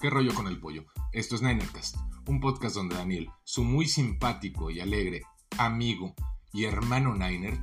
¿Qué 0.00 0.10
rollo 0.10 0.32
con 0.32 0.46
el 0.46 0.60
pollo? 0.60 0.84
Esto 1.12 1.34
es 1.34 1.42
Ninercast, 1.42 1.96
un 2.28 2.38
podcast 2.38 2.76
donde 2.76 2.94
Daniel, 2.94 3.30
su 3.42 3.64
muy 3.64 3.88
simpático 3.88 4.70
y 4.70 4.78
alegre 4.78 5.22
amigo 5.58 6.14
y 6.52 6.66
hermano 6.66 7.16
Niner, 7.16 7.58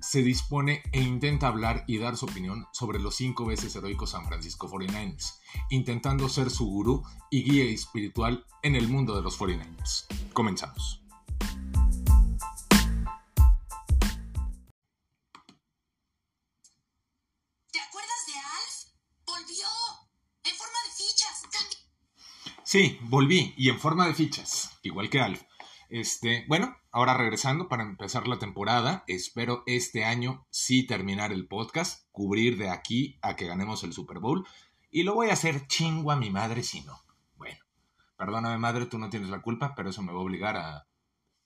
se 0.00 0.22
dispone 0.22 0.82
e 0.92 1.02
intenta 1.02 1.48
hablar 1.48 1.84
y 1.86 1.98
dar 1.98 2.16
su 2.16 2.24
opinión 2.24 2.66
sobre 2.72 3.00
los 3.00 3.16
cinco 3.16 3.44
veces 3.44 3.76
heroicos 3.76 4.10
San 4.10 4.26
Francisco 4.26 4.66
49ers, 4.66 5.34
intentando 5.68 6.30
ser 6.30 6.48
su 6.48 6.64
gurú 6.64 7.02
y 7.30 7.42
guía 7.42 7.64
espiritual 7.64 8.46
en 8.62 8.74
el 8.74 8.88
mundo 8.88 9.14
de 9.14 9.20
los 9.20 9.38
49ers. 9.38 10.06
Comenzamos. 10.32 11.01
Sí, 22.72 22.98
volví 23.02 23.52
y 23.58 23.68
en 23.68 23.78
forma 23.78 24.06
de 24.06 24.14
fichas, 24.14 24.78
igual 24.82 25.10
que 25.10 25.20
Alf. 25.20 25.42
Este, 25.90 26.46
bueno, 26.48 26.74
ahora 26.90 27.12
regresando 27.12 27.68
para 27.68 27.82
empezar 27.82 28.26
la 28.26 28.38
temporada, 28.38 29.04
espero 29.08 29.62
este 29.66 30.06
año 30.06 30.46
sí 30.48 30.86
terminar 30.86 31.34
el 31.34 31.46
podcast, 31.46 32.08
cubrir 32.12 32.56
de 32.56 32.70
aquí 32.70 33.18
a 33.20 33.36
que 33.36 33.46
ganemos 33.46 33.84
el 33.84 33.92
Super 33.92 34.20
Bowl 34.20 34.46
y 34.90 35.02
lo 35.02 35.12
voy 35.12 35.28
a 35.28 35.34
hacer 35.34 35.66
chingo 35.66 36.12
a 36.12 36.16
mi 36.16 36.30
madre 36.30 36.62
si 36.62 36.80
no. 36.80 36.98
Bueno, 37.36 37.58
perdóname 38.16 38.56
madre, 38.56 38.86
tú 38.86 38.98
no 38.98 39.10
tienes 39.10 39.28
la 39.28 39.42
culpa, 39.42 39.74
pero 39.74 39.90
eso 39.90 40.00
me 40.00 40.12
va 40.14 40.20
a 40.20 40.22
obligar 40.22 40.56
a 40.56 40.88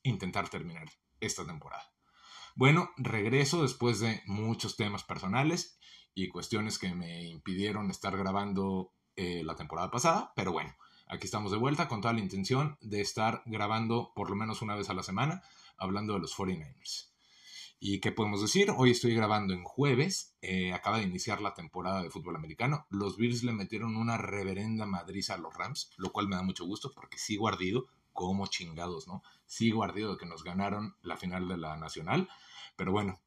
intentar 0.04 0.48
terminar 0.48 0.88
esta 1.18 1.44
temporada. 1.44 1.92
Bueno, 2.54 2.90
regreso 2.98 3.62
después 3.62 3.98
de 3.98 4.22
muchos 4.26 4.76
temas 4.76 5.02
personales 5.02 5.76
y 6.14 6.28
cuestiones 6.28 6.78
que 6.78 6.94
me 6.94 7.24
impidieron 7.24 7.90
estar 7.90 8.16
grabando 8.16 8.92
eh, 9.16 9.42
la 9.42 9.56
temporada 9.56 9.90
pasada, 9.90 10.32
pero 10.36 10.52
bueno, 10.52 10.72
Aquí 11.08 11.26
estamos 11.26 11.52
de 11.52 11.58
vuelta 11.58 11.86
con 11.86 12.00
toda 12.00 12.14
la 12.14 12.20
intención 12.20 12.78
de 12.80 13.00
estar 13.00 13.42
grabando 13.46 14.12
por 14.16 14.28
lo 14.28 14.34
menos 14.34 14.60
una 14.60 14.74
vez 14.74 14.90
a 14.90 14.94
la 14.94 15.04
semana 15.04 15.40
hablando 15.78 16.14
de 16.14 16.18
los 16.18 16.36
49ers. 16.36 17.12
¿Y 17.78 18.00
qué 18.00 18.10
podemos 18.10 18.42
decir? 18.42 18.72
Hoy 18.76 18.90
estoy 18.90 19.14
grabando 19.14 19.54
en 19.54 19.62
jueves, 19.62 20.36
eh, 20.40 20.72
acaba 20.72 20.98
de 20.98 21.04
iniciar 21.04 21.40
la 21.40 21.54
temporada 21.54 22.02
de 22.02 22.10
fútbol 22.10 22.34
americano. 22.34 22.86
Los 22.90 23.18
Bills 23.18 23.44
le 23.44 23.52
metieron 23.52 23.96
una 23.96 24.16
reverenda 24.16 24.84
madriza 24.84 25.34
a 25.34 25.38
los 25.38 25.54
Rams, 25.54 25.92
lo 25.96 26.10
cual 26.10 26.26
me 26.26 26.34
da 26.34 26.42
mucho 26.42 26.64
gusto 26.64 26.90
porque 26.92 27.18
sigo 27.18 27.46
ardido, 27.46 27.86
como 28.12 28.48
chingados, 28.48 29.06
¿no? 29.06 29.22
Sigo 29.44 29.84
ardido 29.84 30.12
de 30.12 30.18
que 30.18 30.26
nos 30.26 30.42
ganaron 30.42 30.96
la 31.02 31.16
final 31.16 31.46
de 31.46 31.56
la 31.56 31.76
Nacional. 31.76 32.28
Pero 32.74 32.90
bueno, 32.90 33.20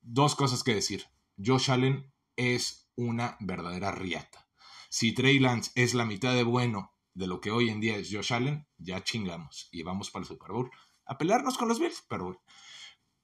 dos 0.00 0.36
cosas 0.36 0.62
que 0.62 0.74
decir. 0.74 1.04
Josh 1.44 1.70
Allen 1.70 2.10
es 2.36 2.88
una 2.96 3.36
verdadera 3.40 3.90
riata. 3.90 4.48
Si 4.88 5.12
Trey 5.12 5.38
Lance 5.38 5.72
es 5.74 5.92
la 5.92 6.06
mitad 6.06 6.32
de 6.32 6.44
bueno 6.44 6.95
de 7.16 7.26
lo 7.26 7.40
que 7.40 7.50
hoy 7.50 7.70
en 7.70 7.80
día 7.80 7.96
es 7.96 8.10
Josh 8.12 8.34
Allen, 8.34 8.66
ya 8.76 9.02
chingamos 9.02 9.68
y 9.72 9.82
vamos 9.82 10.10
para 10.10 10.22
el 10.22 10.28
Super 10.28 10.52
Bowl 10.52 10.70
a 11.06 11.16
pelearnos 11.16 11.56
con 11.56 11.66
los 11.66 11.80
Bills, 11.80 12.04
pero 12.08 12.42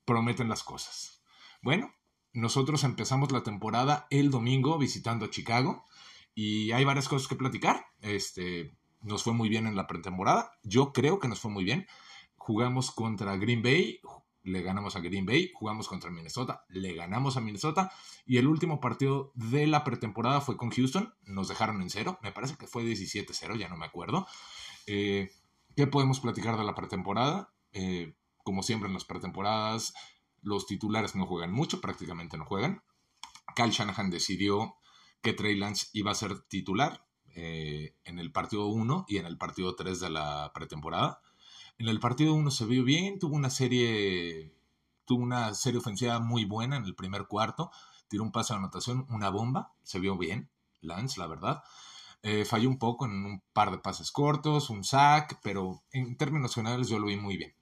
prometen 0.06 0.48
las 0.48 0.64
cosas. 0.64 1.22
Bueno, 1.60 1.92
nosotros 2.32 2.84
empezamos 2.84 3.32
la 3.32 3.42
temporada 3.42 4.06
el 4.08 4.30
domingo 4.30 4.78
visitando 4.78 5.26
Chicago 5.26 5.84
y 6.34 6.72
hay 6.72 6.84
varias 6.84 7.06
cosas 7.06 7.28
que 7.28 7.36
platicar. 7.36 7.84
Este, 8.00 8.74
nos 9.02 9.24
fue 9.24 9.34
muy 9.34 9.50
bien 9.50 9.66
en 9.66 9.76
la 9.76 9.86
pretemporada. 9.86 10.52
Yo 10.62 10.94
creo 10.94 11.18
que 11.18 11.28
nos 11.28 11.40
fue 11.40 11.50
muy 11.50 11.64
bien. 11.64 11.86
Jugamos 12.36 12.92
contra 12.92 13.36
Green 13.36 13.62
Bay, 13.62 14.00
le 14.42 14.62
ganamos 14.62 14.96
a 14.96 15.00
Green 15.00 15.26
Bay, 15.26 15.50
jugamos 15.54 15.88
contra 15.88 16.10
Minnesota, 16.10 16.64
le 16.68 16.94
ganamos 16.94 17.36
a 17.36 17.40
Minnesota 17.40 17.92
y 18.26 18.38
el 18.38 18.46
último 18.46 18.80
partido 18.80 19.32
de 19.34 19.66
la 19.66 19.84
pretemporada 19.84 20.40
fue 20.40 20.56
con 20.56 20.70
Houston, 20.70 21.14
nos 21.24 21.48
dejaron 21.48 21.80
en 21.82 21.90
cero, 21.90 22.18
me 22.22 22.32
parece 22.32 22.56
que 22.56 22.66
fue 22.66 22.82
17-0, 22.82 23.56
ya 23.56 23.68
no 23.68 23.76
me 23.76 23.86
acuerdo. 23.86 24.26
Eh, 24.86 25.30
¿Qué 25.76 25.86
podemos 25.86 26.20
platicar 26.20 26.58
de 26.58 26.64
la 26.64 26.74
pretemporada? 26.74 27.52
Eh, 27.72 28.14
como 28.44 28.62
siempre 28.62 28.88
en 28.88 28.94
las 28.94 29.04
pretemporadas, 29.04 29.94
los 30.42 30.66
titulares 30.66 31.14
no 31.14 31.26
juegan 31.26 31.52
mucho, 31.52 31.80
prácticamente 31.80 32.36
no 32.36 32.44
juegan. 32.44 32.82
Kyle 33.54 33.70
Shanahan 33.70 34.10
decidió 34.10 34.76
que 35.22 35.32
Trey 35.32 35.56
Lance 35.56 35.88
iba 35.92 36.10
a 36.10 36.16
ser 36.16 36.40
titular 36.42 37.06
eh, 37.34 37.96
en 38.04 38.18
el 38.18 38.32
partido 38.32 38.66
1 38.66 39.06
y 39.08 39.18
en 39.18 39.26
el 39.26 39.38
partido 39.38 39.74
3 39.74 40.00
de 40.00 40.10
la 40.10 40.50
pretemporada. 40.54 41.20
En 41.78 41.88
el 41.88 42.00
partido 42.00 42.34
1 42.34 42.50
se 42.50 42.64
vio 42.66 42.84
bien, 42.84 43.18
tuvo 43.18 43.34
una 43.34 43.50
serie 43.50 44.52
tuvo 45.04 45.22
una 45.22 45.54
serie 45.54 45.78
ofensiva 45.78 46.20
muy 46.20 46.44
buena 46.44 46.76
en 46.76 46.84
el 46.84 46.94
primer 46.94 47.26
cuarto, 47.26 47.70
tiró 48.08 48.22
un 48.22 48.32
pase 48.32 48.52
de 48.52 48.58
anotación, 48.58 49.06
una 49.10 49.30
bomba, 49.30 49.72
se 49.82 49.98
vio 49.98 50.16
bien, 50.16 50.48
Lance, 50.80 51.20
la 51.20 51.26
verdad. 51.26 51.62
Eh, 52.22 52.44
falló 52.44 52.68
un 52.68 52.78
poco 52.78 53.06
en 53.06 53.12
un 53.24 53.42
par 53.52 53.70
de 53.70 53.78
pases 53.78 54.12
cortos, 54.12 54.70
un 54.70 54.84
sack, 54.84 55.40
pero 55.42 55.82
en 55.90 56.16
términos 56.16 56.54
generales 56.54 56.88
yo 56.88 56.98
lo 56.98 57.06
vi 57.06 57.16
muy 57.16 57.36
bien. 57.36 57.54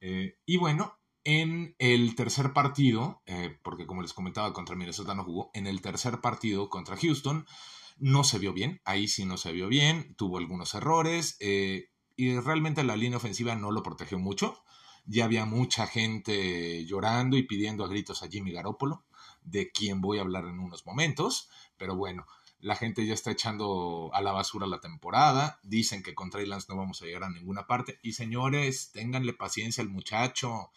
Eh, 0.00 0.38
y 0.44 0.58
bueno, 0.58 0.98
en 1.24 1.74
el 1.78 2.14
tercer 2.14 2.52
partido, 2.52 3.22
eh, 3.26 3.58
porque 3.62 3.86
como 3.86 4.02
les 4.02 4.12
comentaba, 4.12 4.52
contra 4.52 4.76
Minnesota 4.76 5.14
no 5.14 5.24
jugó, 5.24 5.50
en 5.54 5.66
el 5.66 5.80
tercer 5.80 6.20
partido 6.20 6.68
contra 6.68 6.96
Houston 6.96 7.46
no 7.98 8.24
se 8.24 8.38
vio 8.38 8.52
bien, 8.52 8.80
ahí 8.84 9.08
sí 9.08 9.24
no 9.24 9.38
se 9.38 9.52
vio 9.52 9.68
bien, 9.68 10.14
tuvo 10.16 10.38
algunos 10.38 10.74
errores, 10.74 11.38
y 12.16 12.38
realmente 12.40 12.82
la 12.82 12.96
línea 12.96 13.18
ofensiva 13.18 13.54
no 13.54 13.70
lo 13.70 13.82
protegió 13.82 14.18
mucho. 14.18 14.62
Ya 15.04 15.24
había 15.24 15.44
mucha 15.44 15.86
gente 15.86 16.84
llorando 16.86 17.36
y 17.36 17.44
pidiendo 17.44 17.84
a 17.84 17.88
gritos 17.88 18.22
a 18.22 18.28
Jimmy 18.28 18.52
Garoppolo, 18.52 19.04
de 19.42 19.70
quien 19.70 20.00
voy 20.00 20.18
a 20.18 20.22
hablar 20.22 20.46
en 20.46 20.58
unos 20.58 20.84
momentos, 20.84 21.48
pero 21.76 21.94
bueno, 21.94 22.26
la 22.58 22.74
gente 22.74 23.06
ya 23.06 23.14
está 23.14 23.30
echando 23.30 24.10
a 24.12 24.20
la 24.22 24.32
basura 24.32 24.66
la 24.66 24.80
temporada, 24.80 25.60
dicen 25.62 26.02
que 26.02 26.14
con 26.14 26.30
Trey 26.30 26.46
Lance 26.46 26.66
no 26.68 26.76
vamos 26.76 27.00
a 27.00 27.04
llegar 27.04 27.22
a 27.22 27.30
ninguna 27.30 27.66
parte, 27.66 28.00
y 28.02 28.14
señores, 28.14 28.90
ténganle 28.92 29.34
paciencia 29.34 29.82
al 29.82 29.90
muchacho, 29.90 30.72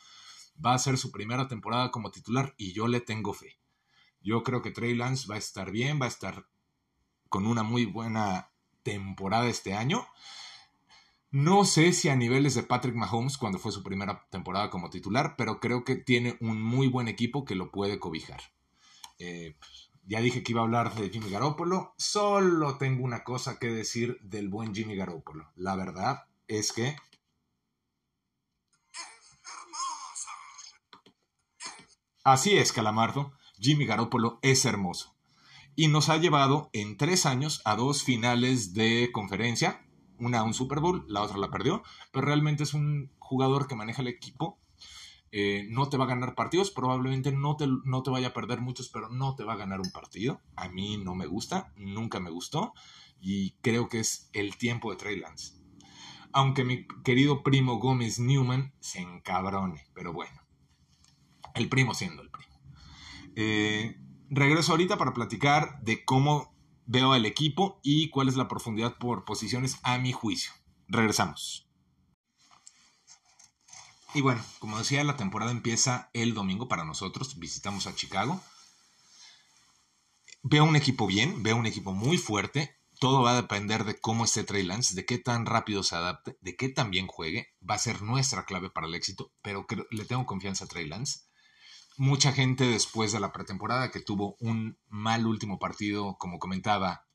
va 0.64 0.74
a 0.74 0.80
ser 0.80 0.98
su 0.98 1.12
primera 1.12 1.48
temporada 1.48 1.90
como 1.90 2.12
titular 2.12 2.54
y 2.58 2.74
yo 2.74 2.88
le 2.88 3.02
tengo 3.02 3.34
fe. 3.34 3.58
Yo 4.22 4.44
creo 4.44 4.62
que 4.62 4.72
Trey 4.72 4.94
Lance 4.94 5.26
va 5.28 5.36
a 5.36 5.40
estar 5.40 5.72
bien, 5.72 6.00
va 6.00 6.06
a 6.06 6.10
estar 6.10 6.46
con 7.30 7.48
una 7.48 7.64
muy 7.64 7.86
buena 7.86 8.52
temporada 8.84 9.48
este 9.48 9.74
año 9.74 10.06
no 11.32 11.64
sé 11.64 11.94
si 11.94 12.10
a 12.10 12.16
niveles 12.16 12.56
de 12.56 12.64
Patrick 12.64 12.96
Mahomes 12.96 13.38
cuando 13.38 13.60
fue 13.60 13.72
su 13.72 13.84
primera 13.84 14.28
temporada 14.32 14.70
como 14.70 14.90
titular, 14.90 15.36
pero 15.38 15.60
creo 15.60 15.84
que 15.84 15.96
tiene 15.96 16.38
un 16.42 16.62
muy 16.62 16.88
buen 16.88 17.08
equipo 17.08 17.46
que 17.46 17.56
lo 17.56 17.72
puede 17.72 18.00
cobijar. 18.00 18.42
Eh, 19.20 19.56
ya 20.06 20.22
dije 20.22 20.42
que 20.42 20.54
iba 20.54 20.62
a 20.62 20.64
hablar 20.64 20.96
de 20.96 21.10
Jimmy 21.10 21.30
Garoppolo. 21.30 21.94
Solo 21.98 22.78
tengo 22.78 23.04
una 23.04 23.24
cosa 23.24 23.60
que 23.60 23.68
decir 23.68 24.18
del 24.22 24.50
buen 24.50 24.74
Jimmy 24.74 24.96
Garoppolo. 24.96 25.52
La 25.56 25.76
verdad 25.76 26.26
es 26.48 26.74
que... 26.74 26.96
Así 32.24 32.58
es, 32.58 32.74
Calamardo. 32.74 33.34
Jimmy 33.60 33.86
Garoppolo 33.86 34.40
es 34.42 34.66
hermoso. 34.66 35.16
Y 35.76 35.90
nos 35.90 36.10
ha 36.10 36.18
llevado 36.18 36.72
en 36.74 36.98
tres 36.98 37.28
años 37.28 37.62
a 37.64 37.76
dos 37.76 38.04
finales 38.04 38.74
de 38.74 39.12
conferencia, 39.14 39.86
una 40.20 40.44
un 40.44 40.54
Super 40.54 40.80
Bowl, 40.80 41.06
la 41.08 41.22
otra 41.22 41.38
la 41.38 41.50
perdió, 41.50 41.84
pero 42.12 42.26
realmente 42.26 42.64
es 42.64 42.74
un 42.74 43.12
jugador 43.20 43.68
que 43.68 43.76
maneja 43.76 44.02
el 44.02 44.08
equipo. 44.08 44.60
Eh, 45.32 45.68
no 45.70 45.90
te 45.90 45.98
va 45.98 46.06
a 46.06 46.08
ganar 46.08 46.34
partidos, 46.34 46.72
probablemente 46.72 47.32
no 47.32 47.56
te, 47.56 47.68
no 47.68 48.02
te 48.02 48.10
vaya 48.10 48.30
a 48.30 48.34
perder 48.34 48.62
muchos, 48.62 48.90
pero 48.90 49.10
no 49.10 49.36
te 49.36 49.44
va 49.44 49.54
a 49.54 49.58
ganar 49.58 49.80
un 49.80 49.92
partido. 49.92 50.42
A 50.56 50.70
mí 50.70 50.98
no 50.98 51.16
me 51.16 51.28
gusta, 51.28 51.72
nunca 51.76 52.20
me 52.20 52.32
gustó 52.32 52.74
y 53.22 53.52
creo 53.62 53.90
que 53.90 54.00
es 54.00 54.30
el 54.34 54.58
tiempo 54.58 54.92
de 54.92 54.98
Trey 54.98 55.20
Lance. 55.20 55.54
Aunque 56.32 56.64
mi 56.64 56.88
querido 57.04 57.44
primo 57.44 57.80
Gómez 57.80 58.20
Newman 58.20 58.74
se 58.80 59.00
encabrone, 59.00 59.86
pero 59.94 60.14
bueno, 60.14 60.42
el 61.56 61.70
primo 61.70 61.94
siendo 61.94 62.22
el 62.22 62.30
primo. 62.30 62.60
Eh, 63.36 64.00
regreso 64.30 64.72
ahorita 64.72 64.98
para 64.98 65.14
platicar 65.14 65.80
de 65.82 66.06
cómo 66.06 66.54
veo 66.90 67.14
al 67.14 67.28
equipo 67.28 67.80
y 67.84 68.10
cuál 68.10 68.30
es 68.30 68.36
la 68.36 68.48
profundidad 68.48 68.98
por 68.98 69.24
posiciones 69.24 69.78
a 69.84 70.00
mi 70.00 70.12
juicio. 70.12 70.52
Regresamos. 70.88 71.68
Y 74.16 74.22
bueno, 74.22 74.44
como 74.58 74.80
decía, 74.80 75.04
la 75.04 75.16
temporada 75.16 75.52
empieza 75.52 76.10
el 76.14 76.34
domingo 76.34 76.68
para 76.68 76.86
nosotros. 76.86 77.38
Visitamos 77.38 77.86
a 77.86 77.94
Chicago. 77.94 78.42
Veo 80.42 80.64
un 80.64 80.76
equipo 80.76 81.06
bien, 81.06 81.44
veo 81.44 81.58
un 81.58 81.68
equipo 81.68 81.94
muy 81.94 82.18
fuerte. 82.18 82.76
Todo 83.00 83.22
va 83.22 83.32
a 83.34 83.42
depender 83.42 83.84
de 83.86 84.00
cómo 84.00 84.26
esté 84.26 84.44
Trey 84.44 84.64
Lance, 84.64 84.96
de 84.96 85.06
qué 85.06 85.20
tan 85.20 85.46
rápido 85.46 85.84
se 85.84 85.96
adapte, 85.96 86.40
de 86.42 86.56
qué 86.56 86.70
tan 86.70 86.90
bien 86.90 87.06
juegue. 87.06 87.50
Va 87.70 87.76
a 87.76 87.80
ser 87.80 88.02
nuestra 88.02 88.46
clave 88.46 88.72
para 88.72 88.88
el 88.88 88.96
éxito, 88.96 89.32
pero 89.44 89.68
le 89.92 90.06
tengo 90.06 90.26
confianza 90.26 90.66
a 90.66 90.68
Trey 90.68 90.88
Lance 90.88 91.29
mucha 92.00 92.32
gente 92.32 92.64
después 92.64 93.12
de 93.12 93.20
la 93.20 93.34
pretemporada 93.34 93.92
que 93.92 94.00
tuvo 94.00 94.38
un 94.40 94.78
mal 94.88 95.28
último 95.28 95.60
partido, 95.60 96.18
como 96.18 96.40
comentaba, 96.40 97.06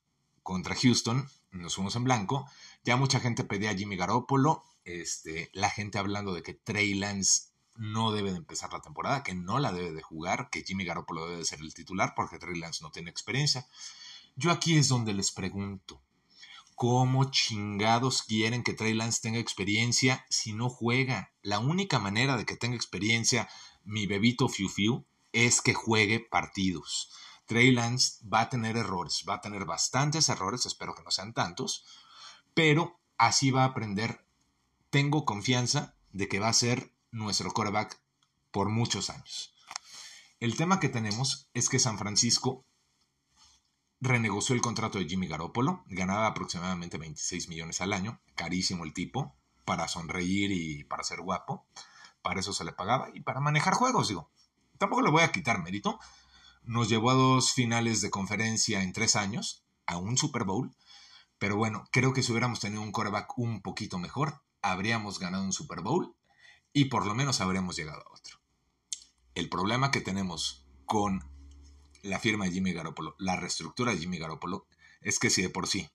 contra 0.42 0.74
Houston, 0.74 1.26
nos 1.52 1.76
fuimos 1.76 1.96
en 1.96 2.04
blanco, 2.04 2.46
ya 2.84 2.96
mucha 2.96 3.18
gente 3.18 3.44
pedía 3.44 3.70
a 3.70 3.74
Jimmy 3.74 3.96
Garoppolo, 3.96 4.62
este, 4.84 5.48
la 5.54 5.70
gente 5.70 5.96
hablando 5.96 6.34
de 6.34 6.42
que 6.42 6.52
Trey 6.52 6.92
Lance 6.92 7.44
no 7.76 8.12
debe 8.12 8.30
de 8.30 8.36
empezar 8.36 8.74
la 8.74 8.82
temporada, 8.82 9.22
que 9.22 9.34
no 9.34 9.58
la 9.58 9.72
debe 9.72 9.92
de 9.92 10.02
jugar, 10.02 10.50
que 10.50 10.62
Jimmy 10.62 10.84
Garoppolo 10.84 11.24
debe 11.24 11.38
de 11.38 11.46
ser 11.46 11.60
el 11.60 11.72
titular 11.72 12.12
porque 12.14 12.38
Trey 12.38 12.58
Lance 12.58 12.82
no 12.82 12.90
tiene 12.90 13.08
experiencia. 13.08 13.66
Yo 14.36 14.50
aquí 14.50 14.76
es 14.76 14.88
donde 14.88 15.14
les 15.14 15.32
pregunto, 15.32 16.02
¿Cómo 16.76 17.30
chingados 17.30 18.24
quieren 18.24 18.64
que 18.64 18.72
Trey 18.74 18.94
Lance 18.94 19.20
tenga 19.22 19.38
experiencia 19.38 20.26
si 20.28 20.52
no 20.52 20.68
juega? 20.68 21.32
La 21.40 21.60
única 21.60 22.00
manera 22.00 22.36
de 22.36 22.44
que 22.44 22.56
tenga 22.56 22.74
experiencia 22.74 23.48
mi 23.84 24.06
bebito 24.06 24.48
Fiu 24.48 24.68
Fiu 24.68 25.04
es 25.32 25.60
que 25.60 25.74
juegue 25.74 26.20
partidos. 26.20 27.12
Trey 27.46 27.72
Lance 27.72 28.18
va 28.26 28.42
a 28.42 28.48
tener 28.48 28.76
errores, 28.76 29.24
va 29.28 29.34
a 29.34 29.40
tener 29.40 29.64
bastantes 29.64 30.28
errores, 30.28 30.64
espero 30.66 30.94
que 30.94 31.02
no 31.02 31.10
sean 31.10 31.34
tantos, 31.34 31.84
pero 32.54 32.98
así 33.18 33.50
va 33.50 33.62
a 33.62 33.68
aprender. 33.68 34.24
Tengo 34.90 35.24
confianza 35.24 35.94
de 36.12 36.28
que 36.28 36.38
va 36.38 36.48
a 36.48 36.54
ser 36.54 36.92
nuestro 37.10 37.52
quarterback 37.52 38.00
por 38.50 38.68
muchos 38.70 39.10
años. 39.10 39.54
El 40.40 40.56
tema 40.56 40.80
que 40.80 40.88
tenemos 40.88 41.48
es 41.54 41.68
que 41.68 41.78
San 41.78 41.98
Francisco 41.98 42.64
renegoció 44.00 44.54
el 44.54 44.60
contrato 44.60 44.98
de 44.98 45.06
Jimmy 45.06 45.26
Garoppolo, 45.26 45.84
ganaba 45.86 46.26
aproximadamente 46.26 46.98
26 46.98 47.48
millones 47.48 47.80
al 47.80 47.92
año, 47.92 48.20
carísimo 48.34 48.84
el 48.84 48.92
tipo, 48.92 49.34
para 49.64 49.88
sonreír 49.88 50.52
y 50.52 50.84
para 50.84 51.04
ser 51.04 51.20
guapo, 51.20 51.66
para 52.24 52.40
eso 52.40 52.54
se 52.54 52.64
le 52.64 52.72
pagaba 52.72 53.10
y 53.12 53.20
para 53.20 53.38
manejar 53.38 53.74
juegos, 53.74 54.08
digo. 54.08 54.30
Tampoco 54.78 55.02
le 55.02 55.10
voy 55.10 55.22
a 55.22 55.30
quitar 55.30 55.62
mérito. 55.62 56.00
Nos 56.64 56.88
llevó 56.88 57.10
a 57.10 57.14
dos 57.14 57.52
finales 57.52 58.00
de 58.00 58.10
conferencia 58.10 58.82
en 58.82 58.94
tres 58.94 59.14
años, 59.14 59.62
a 59.86 59.98
un 59.98 60.16
Super 60.16 60.44
Bowl, 60.44 60.74
pero 61.38 61.56
bueno, 61.56 61.84
creo 61.92 62.14
que 62.14 62.22
si 62.22 62.32
hubiéramos 62.32 62.60
tenido 62.60 62.80
un 62.80 62.92
coreback 62.92 63.38
un 63.38 63.60
poquito 63.60 63.98
mejor, 63.98 64.40
habríamos 64.62 65.18
ganado 65.18 65.44
un 65.44 65.52
Super 65.52 65.82
Bowl 65.82 66.16
y 66.72 66.86
por 66.86 67.04
lo 67.04 67.14
menos 67.14 67.42
habríamos 67.42 67.76
llegado 67.76 68.00
a 68.00 68.14
otro. 68.14 68.38
El 69.34 69.50
problema 69.50 69.90
que 69.90 70.00
tenemos 70.00 70.64
con 70.86 71.28
la 72.02 72.18
firma 72.18 72.46
de 72.46 72.52
Jimmy 72.52 72.72
Garoppolo, 72.72 73.16
la 73.18 73.36
reestructura 73.36 73.92
de 73.92 73.98
Jimmy 73.98 74.16
Garoppolo, 74.16 74.66
es 75.02 75.18
que 75.18 75.28
si 75.28 75.42
de 75.42 75.50
por 75.50 75.66
sí 75.66 75.90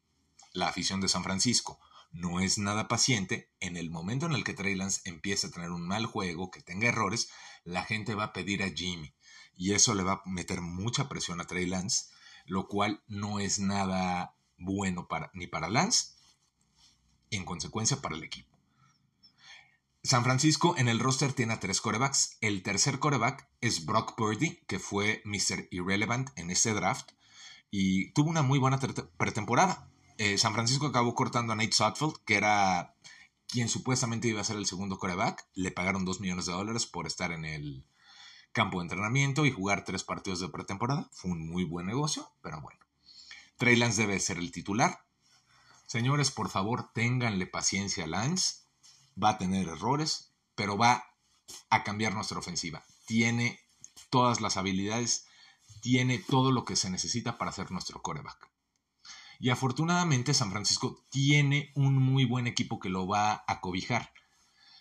la 0.54 0.68
afición 0.68 1.02
de 1.02 1.10
San 1.10 1.24
Francisco 1.24 1.80
no 2.12 2.40
es 2.40 2.58
nada 2.58 2.88
paciente, 2.88 3.50
en 3.60 3.78
el 3.78 3.90
momento 3.90 4.26
en 4.26 4.34
el 4.34 4.44
que 4.44 4.54
Trey 4.54 4.76
Lance 4.76 5.02
empiece 5.06 5.48
a 5.48 5.52
tener 5.52 5.72
un 5.72 5.88
mal 5.88 6.06
juego, 6.06 6.52
que 6.52 6.62
tenga 6.62 6.88
errores, 6.88 7.30
la 7.64 7.84
gente 7.84 8.16
va 8.16 8.26
a 8.26 8.34
pedir 8.34 8.64
a 8.64 8.70
Jimmy. 8.70 9.14
Y 9.56 9.74
eso 9.74 9.94
le 9.94 10.04
va 10.04 10.14
a 10.14 10.22
meter 10.26 10.62
mucha 10.62 11.10
presión 11.10 11.42
a 11.42 11.46
Trey 11.46 11.66
Lance, 11.66 12.06
lo 12.46 12.68
cual 12.68 13.04
no 13.08 13.40
es 13.40 13.60
nada 13.60 14.36
bueno 14.58 15.08
para, 15.08 15.30
ni 15.34 15.48
para 15.48 15.70
Lance 15.70 16.14
y 17.30 17.38
en 17.38 17.46
consecuencia 17.46 18.02
para 18.02 18.16
el 18.16 18.24
equipo. 18.24 18.58
San 20.02 20.24
Francisco 20.24 20.76
en 20.78 20.88
el 20.88 21.00
roster 21.00 21.34
tiene 21.34 21.54
a 21.54 21.60
tres 21.60 21.82
corebacks. 21.82 22.38
El 22.42 22.64
tercer 22.64 23.00
coreback 23.00 23.50
es 23.60 23.86
Brock 23.86 24.16
Purdy, 24.16 24.62
que 24.68 24.80
fue 24.80 25.22
Mr. 25.26 25.68
Irrelevant 25.72 26.30
en 26.38 26.50
este 26.50 26.74
draft 26.74 27.12
y 27.70 28.12
tuvo 28.14 28.30
una 28.30 28.42
muy 28.42 28.60
buena 28.60 28.80
pretemporada. 29.18 29.89
Eh, 30.20 30.38
San 30.38 30.54
Francisco 30.54 30.86
acabó 30.86 31.16
cortando 31.16 31.54
a 31.54 31.56
Nate 31.56 31.72
Sutfield, 31.72 32.18
que 32.26 32.36
era 32.36 32.94
quien 33.48 33.70
supuestamente 33.70 34.28
iba 34.28 34.42
a 34.42 34.44
ser 34.44 34.58
el 34.58 34.66
segundo 34.66 35.00
coreback. 35.00 35.48
Le 35.54 35.72
pagaron 35.72 36.04
2 36.04 36.20
millones 36.20 36.46
de 36.46 36.52
dólares 36.52 36.86
por 36.86 37.08
estar 37.08 37.32
en 37.32 37.46
el 37.46 37.86
campo 38.52 38.80
de 38.80 38.84
entrenamiento 38.84 39.46
y 39.46 39.52
jugar 39.52 39.86
tres 39.86 40.04
partidos 40.04 40.42
de 40.42 40.50
pretemporada. 40.50 41.10
Fue 41.14 41.32
un 41.32 41.48
muy 41.50 41.64
buen 41.64 41.86
negocio, 41.86 42.30
pero 42.42 42.60
bueno. 42.60 42.82
Trey 43.56 43.78
Lance 43.78 44.02
debe 44.02 44.20
ser 44.20 44.40
el 44.40 44.52
titular. 44.52 45.06
Señores, 45.86 46.32
por 46.32 46.50
favor, 46.50 46.92
ténganle 46.92 47.48
paciencia 47.48 48.04
a 48.04 48.08
Lance 48.08 48.66
va 49.22 49.30
a 49.30 49.38
tener 49.38 49.70
errores, 49.70 50.34
pero 50.56 50.78
va 50.78 51.06
a 51.70 51.84
cambiar 51.86 52.14
nuestra 52.14 52.40
ofensiva. 52.40 52.84
Tiene 53.06 53.62
todas 54.10 54.42
las 54.42 54.58
habilidades, 54.58 55.28
tiene 55.80 56.20
todo 56.20 56.52
lo 56.52 56.66
que 56.66 56.76
se 56.76 56.90
necesita 56.90 57.38
para 57.38 57.54
ser 57.54 57.72
nuestro 57.72 58.02
coreback. 58.02 58.49
Y 59.40 59.50
afortunadamente 59.50 60.34
San 60.34 60.52
Francisco 60.52 61.04
tiene 61.10 61.72
un 61.74 61.96
muy 61.96 62.26
buen 62.26 62.46
equipo 62.46 62.80
que 62.80 62.90
lo 62.90 63.08
va 63.08 63.44
a 63.48 63.62
cobijar. 63.62 64.12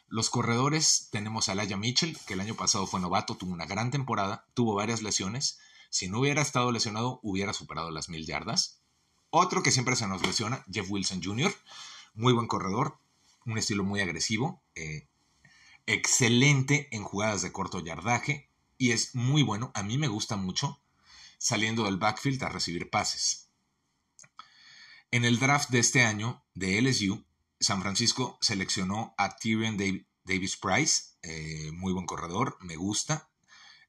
Los 0.08 0.31
corredores 0.31 1.08
tenemos 1.12 1.49
a 1.49 1.55
Laya 1.55 1.76
Mitchell, 1.76 2.19
que 2.26 2.34
el 2.34 2.40
año 2.40 2.55
pasado 2.55 2.87
fue 2.87 2.99
novato, 2.99 3.37
tuvo 3.37 3.52
una 3.52 3.66
gran 3.66 3.90
temporada, 3.90 4.46
tuvo 4.55 4.75
varias 4.75 5.02
lesiones. 5.02 5.58
Si 5.90 6.08
no 6.08 6.20
hubiera 6.20 6.43
estado 6.43 6.72
lesionado, 6.72 7.20
hubiera 7.22 7.52
superado 7.52 7.90
las 7.90 8.08
mil 8.08 8.26
yardas. 8.26 8.81
Otro 9.31 9.62
que 9.62 9.70
siempre 9.70 9.94
se 9.94 10.08
nos 10.08 10.26
lesiona, 10.26 10.64
Jeff 10.72 10.90
Wilson 10.90 11.22
Jr., 11.22 11.54
muy 12.14 12.32
buen 12.32 12.49
corredor, 12.49 12.99
un 13.44 13.58
estilo 13.58 13.84
muy 13.84 14.00
agresivo, 14.00 14.62
eh, 14.75 15.06
excelente 15.87 16.88
en 16.90 17.04
jugadas 17.04 17.43
de 17.43 17.52
corto 17.52 17.81
yardaje 17.81 18.50
y 18.76 18.93
es 18.93 19.14
muy 19.14 19.43
bueno, 19.43 19.70
a 19.75 19.82
mí 19.82 19.99
me 19.99 20.08
gusta 20.08 20.37
mucho 20.37 20.81
saliendo 21.38 21.84
del 21.84 21.99
backfield 21.99 22.43
a 22.43 22.49
recibir 22.49 22.90
pases. 22.90 23.47
En 25.10 25.25
el 25.25 25.38
draft 25.38 25.70
de 25.70 25.78
este 25.78 26.02
año 26.02 26.44
de 26.55 26.82
LSU, 26.82 27.25
San 27.58 27.81
Francisco 27.81 28.37
seleccionó 28.43 29.14
a 29.16 29.37
Tyrion 29.37 29.78
Davis 30.25 30.56
Price, 30.58 31.14
eh, 31.22 31.70
muy 31.72 31.94
buen 31.94 32.05
corredor, 32.05 32.58
me 32.60 32.76
gusta, 32.76 33.31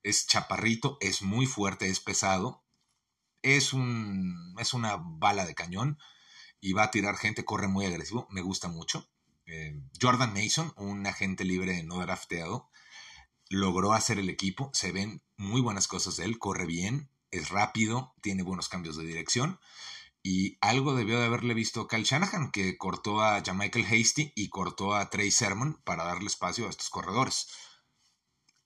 es 0.01 0.27
chaparrito, 0.27 0.97
es 1.01 1.21
muy 1.21 1.45
fuerte, 1.45 1.89
es 1.89 1.99
pesado, 1.99 2.63
es, 3.41 3.73
un, 3.73 4.55
es 4.59 4.73
una 4.73 4.95
bala 4.97 5.45
de 5.45 5.55
cañón 5.55 5.99
y 6.61 6.71
va 6.71 6.83
a 6.83 6.91
tirar 6.91 7.17
gente, 7.17 7.43
corre 7.43 7.67
muy 7.67 7.85
agresivo, 7.85 8.25
me 8.29 8.41
gusta 8.41 8.69
mucho. 8.69 9.09
Eh, 9.45 9.77
Jordan 10.01 10.33
Mason, 10.33 10.73
un 10.77 11.05
agente 11.05 11.43
libre 11.43 11.83
no 11.83 11.99
drafteado, 11.99 12.69
logró 13.49 13.91
hacer 13.91 14.19
el 14.19 14.29
equipo. 14.29 14.69
Se 14.73 14.93
ven 14.93 15.21
muy 15.35 15.59
buenas 15.59 15.89
cosas 15.89 16.15
de 16.15 16.23
él, 16.23 16.39
corre 16.39 16.65
bien, 16.65 17.09
es 17.31 17.49
rápido, 17.49 18.15
tiene 18.21 18.43
buenos 18.43 18.69
cambios 18.69 18.95
de 18.95 19.03
dirección. 19.03 19.59
Y 20.21 20.57
algo 20.61 20.95
debió 20.95 21.19
de 21.19 21.25
haberle 21.25 21.53
visto 21.53 21.87
Kyle 21.87 22.03
Shanahan, 22.03 22.51
que 22.51 22.77
cortó 22.77 23.21
a 23.21 23.41
Jamichael 23.43 23.85
Hasty 23.85 24.33
y 24.35 24.49
cortó 24.49 24.95
a 24.95 25.09
Trey 25.09 25.31
Sermon 25.31 25.81
para 25.83 26.03
darle 26.03 26.27
espacio 26.27 26.67
a 26.67 26.69
estos 26.69 26.89
corredores. 26.89 27.47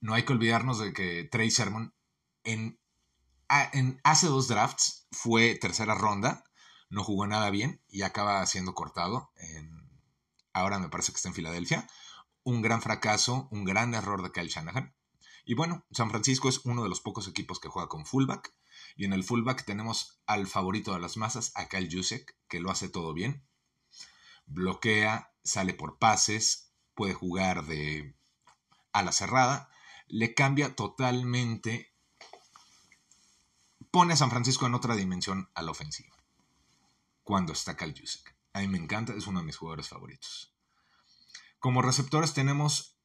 No 0.00 0.14
hay 0.14 0.24
que 0.24 0.32
olvidarnos 0.32 0.78
de 0.78 0.92
que 0.92 1.24
Trey 1.30 1.50
Sermon 1.50 1.94
en, 2.42 2.80
hace 4.02 4.26
dos 4.26 4.48
drafts 4.48 5.06
fue 5.12 5.54
tercera 5.54 5.94
ronda, 5.94 6.44
no 6.90 7.04
jugó 7.04 7.26
nada 7.26 7.50
bien 7.50 7.82
y 7.88 8.02
acaba 8.02 8.44
siendo 8.46 8.74
cortado 8.74 9.32
ahora 10.54 10.78
me 10.78 10.88
parece 10.88 11.12
que 11.12 11.16
está 11.16 11.28
en 11.28 11.34
Filadelfia. 11.34 11.86
Un 12.44 12.62
gran 12.62 12.80
fracaso, 12.80 13.48
un 13.50 13.64
gran 13.64 13.94
error 13.94 14.22
de 14.22 14.32
Kyle 14.32 14.48
Shanahan. 14.48 14.94
Y 15.44 15.54
bueno, 15.54 15.84
San 15.90 16.08
Francisco 16.08 16.48
es 16.48 16.64
uno 16.64 16.82
de 16.82 16.88
los 16.88 17.00
pocos 17.00 17.28
equipos 17.28 17.60
que 17.60 17.68
juega 17.68 17.88
con 17.88 18.06
fullback. 18.06 18.54
Y 18.96 19.04
en 19.04 19.12
el 19.12 19.24
fullback 19.24 19.64
tenemos 19.64 20.20
al 20.26 20.46
favorito 20.46 20.92
de 20.92 21.00
las 21.00 21.16
masas, 21.16 21.52
a 21.54 21.68
Kyle 21.68 21.88
Jusek, 21.90 22.36
que 22.48 22.60
lo 22.60 22.70
hace 22.70 22.88
todo 22.88 23.12
bien. 23.12 23.44
Bloquea, 24.46 25.32
sale 25.42 25.74
por 25.74 25.98
pases, 25.98 26.72
puede 26.94 27.14
jugar 27.14 27.64
de 27.66 28.14
a 28.92 29.02
la 29.02 29.12
cerrada. 29.12 29.68
Le 30.06 30.34
cambia 30.34 30.74
totalmente. 30.74 31.92
Pone 33.90 34.14
a 34.14 34.16
San 34.16 34.30
Francisco 34.30 34.66
en 34.66 34.74
otra 34.74 34.96
dimensión 34.96 35.50
a 35.54 35.62
la 35.62 35.70
ofensiva. 35.70 36.16
Cuando 37.22 37.52
está 37.52 37.76
Kyle 37.76 37.94
Jusek. 37.98 38.34
A 38.52 38.60
mí 38.60 38.68
me 38.68 38.78
encanta, 38.78 39.14
es 39.14 39.26
uno 39.26 39.40
de 39.40 39.46
mis 39.46 39.56
jugadores 39.56 39.88
favoritos. 39.88 40.52
Como 41.58 41.82
receptores 41.82 42.34
tenemos 42.34 42.96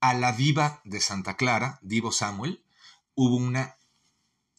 a 0.00 0.14
la 0.14 0.32
diva 0.32 0.80
de 0.84 1.00
Santa 1.00 1.36
Clara, 1.36 1.78
Divo 1.80 2.12
Samuel. 2.12 2.64
Hubo 3.14 3.36
una 3.36 3.76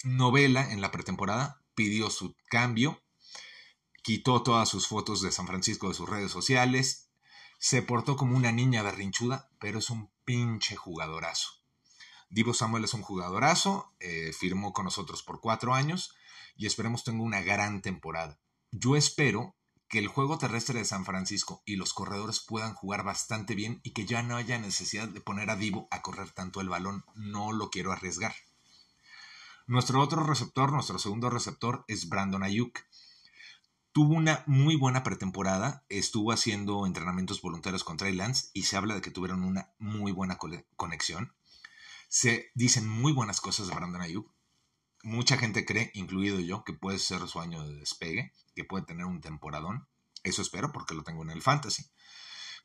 novela 0.04 0.72
en 0.72 0.82
la 0.82 0.92
pretemporada, 0.92 1.62
pidió 1.76 2.10
su 2.10 2.36
cambio, 2.50 3.02
quitó 4.04 4.44
todas 4.44 4.70
sus 4.70 4.88
fotos 4.88 5.22
de 5.22 5.32
San 5.32 5.48
Francisco 5.48 5.88
de 5.88 5.96
sus 5.96 6.10
redes 6.10 6.32
sociales, 6.32 7.10
se 7.58 7.82
portó 7.82 8.18
como 8.18 8.36
una 8.36 8.52
niña 8.52 8.84
berrinchuda, 8.84 9.50
pero 9.60 9.80
es 9.80 9.90
un 9.90 10.12
pinche 10.26 10.76
jugadorazo. 10.76 11.50
Divo 12.30 12.54
Samuel 12.54 12.84
es 12.84 12.94
un 12.94 13.04
jugadorazo, 13.04 13.94
eh, 14.00 14.34
firmó 14.38 14.74
con 14.74 14.86
nosotros 14.86 15.24
por 15.24 15.40
cuatro 15.40 15.74
años 15.74 16.16
y 16.58 16.66
esperemos 16.66 17.04
tenga 17.04 17.24
una 17.24 17.42
gran 17.42 17.82
temporada. 17.82 18.40
Yo 18.72 18.96
espero 18.96 19.56
que 19.88 20.00
el 20.00 20.08
juego 20.08 20.40
terrestre 20.40 20.80
de 20.80 20.86
San 20.86 21.06
Francisco 21.06 21.62
y 21.66 21.76
los 21.76 21.94
corredores 21.94 22.40
puedan 22.40 22.74
jugar 22.74 23.04
bastante 23.04 23.54
bien 23.54 23.80
y 23.84 23.92
que 23.92 24.06
ya 24.06 24.24
no 24.24 24.36
haya 24.36 24.58
necesidad 24.58 25.08
de 25.08 25.22
poner 25.22 25.52
a 25.52 25.56
Divo 25.56 25.88
a 25.92 26.02
correr 26.02 26.32
tanto 26.32 26.62
el 26.62 26.70
balón. 26.70 27.06
No 27.14 27.52
lo 27.52 27.70
quiero 27.70 27.92
arriesgar. 27.92 28.34
Nuestro 29.66 30.02
otro 30.02 30.24
receptor, 30.24 30.74
nuestro 30.74 31.00
segundo 31.00 31.30
receptor 31.30 31.86
es 31.88 32.10
Brandon 32.10 32.44
Ayuk. 32.44 32.80
Tuvo 33.94 34.14
una 34.14 34.44
muy 34.46 34.76
buena 34.76 35.04
pretemporada, 35.04 35.86
estuvo 35.88 36.34
haciendo 36.34 36.86
entrenamientos 36.86 37.42
voluntarios 37.42 37.86
con 37.86 37.96
Trey 37.96 38.14
Lance 38.14 38.50
y 38.54 38.64
se 38.64 38.76
habla 38.76 38.96
de 38.96 39.02
que 39.02 39.12
tuvieron 39.12 39.44
una 39.46 39.72
muy 39.80 40.12
buena 40.12 40.38
conexión. 40.76 41.34
Se 42.10 42.52
dicen 42.56 42.88
muy 42.90 43.14
buenas 43.14 43.40
cosas 43.40 43.68
de 43.68 43.76
Brandon 43.76 44.02
Ayuk. 44.02 44.30
Mucha 45.02 45.38
gente 45.38 45.66
cree, 45.66 45.92
incluido 45.94 46.42
yo, 46.42 46.66
que 46.66 46.74
puede 46.74 47.00
ser 47.00 47.26
su 47.30 47.40
año 47.40 47.66
de 47.66 47.76
despegue 47.76 48.34
que 48.56 48.66
puede 48.66 48.86
tener 48.86 49.06
un 49.06 49.22
temporadón. 49.22 49.88
Eso 50.24 50.42
espero 50.42 50.74
porque 50.74 50.94
lo 50.94 51.04
tengo 51.04 51.24
en 51.24 51.30
el 51.30 51.42
fantasy. 51.42 51.86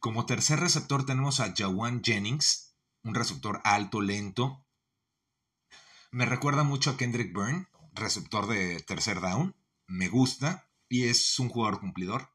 Como 0.00 0.26
tercer 0.26 0.58
receptor 0.58 1.06
tenemos 1.06 1.38
a 1.38 1.54
Jawan 1.56 2.02
Jennings, 2.02 2.74
un 3.04 3.14
receptor 3.14 3.60
alto, 3.62 4.00
lento. 4.00 4.64
Me 6.10 6.24
recuerda 6.24 6.62
mucho 6.62 6.90
a 6.90 6.96
Kendrick 6.96 7.34
Byrne, 7.34 7.66
receptor 7.92 8.46
de 8.46 8.80
tercer 8.80 9.20
down. 9.20 9.54
Me 9.86 10.08
gusta 10.08 10.70
y 10.88 11.04
es 11.04 11.38
un 11.38 11.50
jugador 11.50 11.80
cumplidor. 11.80 12.32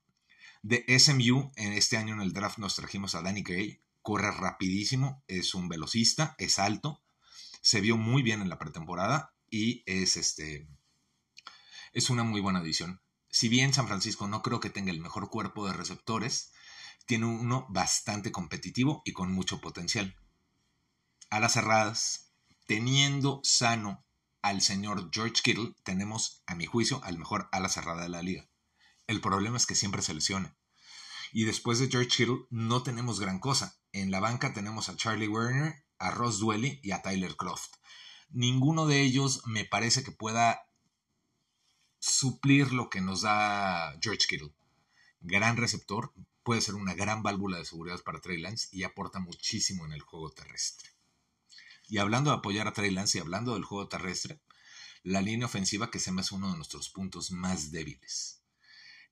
De 0.62 0.86
SMU, 1.00 1.51
en 1.56 1.74
este 1.74 1.98
año 1.98 2.13
en 2.13 2.22
el 2.22 2.34
draft 2.34 2.60
nos 2.60 2.75
trajimos 2.75 3.15
a 3.15 3.24
Danny 3.24 3.42
Gray. 3.42 3.82
Corre 4.03 4.32
rapidísimo, 4.32 5.24
es 5.27 5.56
un 5.56 5.70
velocista, 5.70 6.36
es 6.38 6.60
alto, 6.60 7.01
se 7.62 7.82
vio 7.82 7.98
muy 7.98 8.22
bien 8.22 8.42
en 8.42 8.50
la 8.50 8.60
pretemporada 8.60 9.34
y 9.50 9.82
es 9.86 10.18
este 10.18 10.68
es 11.94 12.10
una 12.10 12.24
muy 12.24 12.42
buena 12.42 12.60
adición. 12.60 13.01
Si 13.30 13.50
bien 13.50 13.74
San 13.74 13.88
Francisco 13.88 14.27
no 14.27 14.44
creo 14.44 14.60
que 14.60 14.70
tenga 14.70 14.92
el 14.92 15.00
mejor 15.00 15.30
cuerpo 15.30 15.65
de 15.65 15.74
receptores, 15.74 16.51
tiene 17.08 17.25
uno 17.25 17.65
bastante 17.70 18.32
competitivo 18.32 19.01
y 19.06 19.13
con 19.13 19.32
mucho 19.32 19.62
potencial. 19.62 20.15
A 21.30 21.39
las 21.39 21.53
cerradas, 21.53 22.23
teniendo 22.65 23.41
sano 23.43 24.05
al 24.41 24.62
señor 24.62 25.10
George 25.12 25.41
Kittle, 25.41 25.74
tenemos, 25.84 26.43
a 26.46 26.55
mi 26.55 26.65
juicio, 26.65 27.01
al 27.03 27.17
mejor 27.17 27.50
ala 27.51 27.70
cerrada 27.70 28.03
de 28.03 28.10
la 28.10 28.22
liga. 28.22 28.48
El 29.08 29.22
problema 29.22 29.58
es 29.58 29.65
que 29.65 29.75
siempre 29.75 30.01
se 30.01 30.13
lesiona. 30.13 30.55
Y 31.32 31.46
después 31.46 31.79
de 31.79 31.89
George 31.89 32.10
Kittle 32.10 32.46
no 32.50 32.84
tenemos 32.84 33.20
gran 33.20 33.39
cosa. 33.39 33.77
En 33.91 34.12
la 34.12 34.20
banca 34.20 34.53
tenemos 34.53 34.89
a 34.89 34.96
Charlie 34.96 35.27
Werner, 35.27 35.84
a 35.98 36.12
Ross 36.12 36.39
Dwelly 36.39 36.79
y 36.84 36.91
a 36.91 37.01
Tyler 37.01 37.36
Croft. 37.36 37.75
Ninguno 38.29 38.86
de 38.88 39.01
ellos 39.01 39.41
me 39.46 39.65
parece 39.65 40.03
que 40.03 40.12
pueda 40.12 40.67
suplir 42.00 42.74
lo 42.74 42.89
que 42.89 43.01
nos 43.01 43.22
da 43.22 43.98
George 44.01 44.27
Kittle. 44.27 44.53
Gran 45.22 45.55
receptor, 45.58 46.13
puede 46.43 46.62
ser 46.62 46.75
una 46.75 46.93
gran 46.93 47.24
válvula 47.24 47.58
de 47.58 47.65
seguridad 47.65 48.03
para 48.03 48.20
Trey 48.20 48.41
Lance 48.41 48.67
y 48.72 48.84
aporta 48.84 49.20
muchísimo 49.20 49.86
en 49.86 49.93
el 49.93 50.01
juego 50.01 50.32
terrestre. 50.32 50.92
Y 51.87 51.97
hablando 51.97 52.31
de 52.31 52.37
apoyar 52.37 52.67
a 52.67 52.73
Trey 52.73 52.91
Lance 52.91 53.17
y 53.17 53.21
hablando 53.21 53.53
del 53.53 53.65
juego 53.65 53.87
terrestre, 53.87 54.41
la 55.03 55.21
línea 55.21 55.45
ofensiva 55.45 55.91
que 55.91 55.99
se 55.99 56.11
me 56.11 56.21
hace 56.21 56.35
uno 56.35 56.49
de 56.51 56.55
nuestros 56.55 56.89
puntos 56.89 57.31
más 57.31 57.71
débiles. 57.71 58.43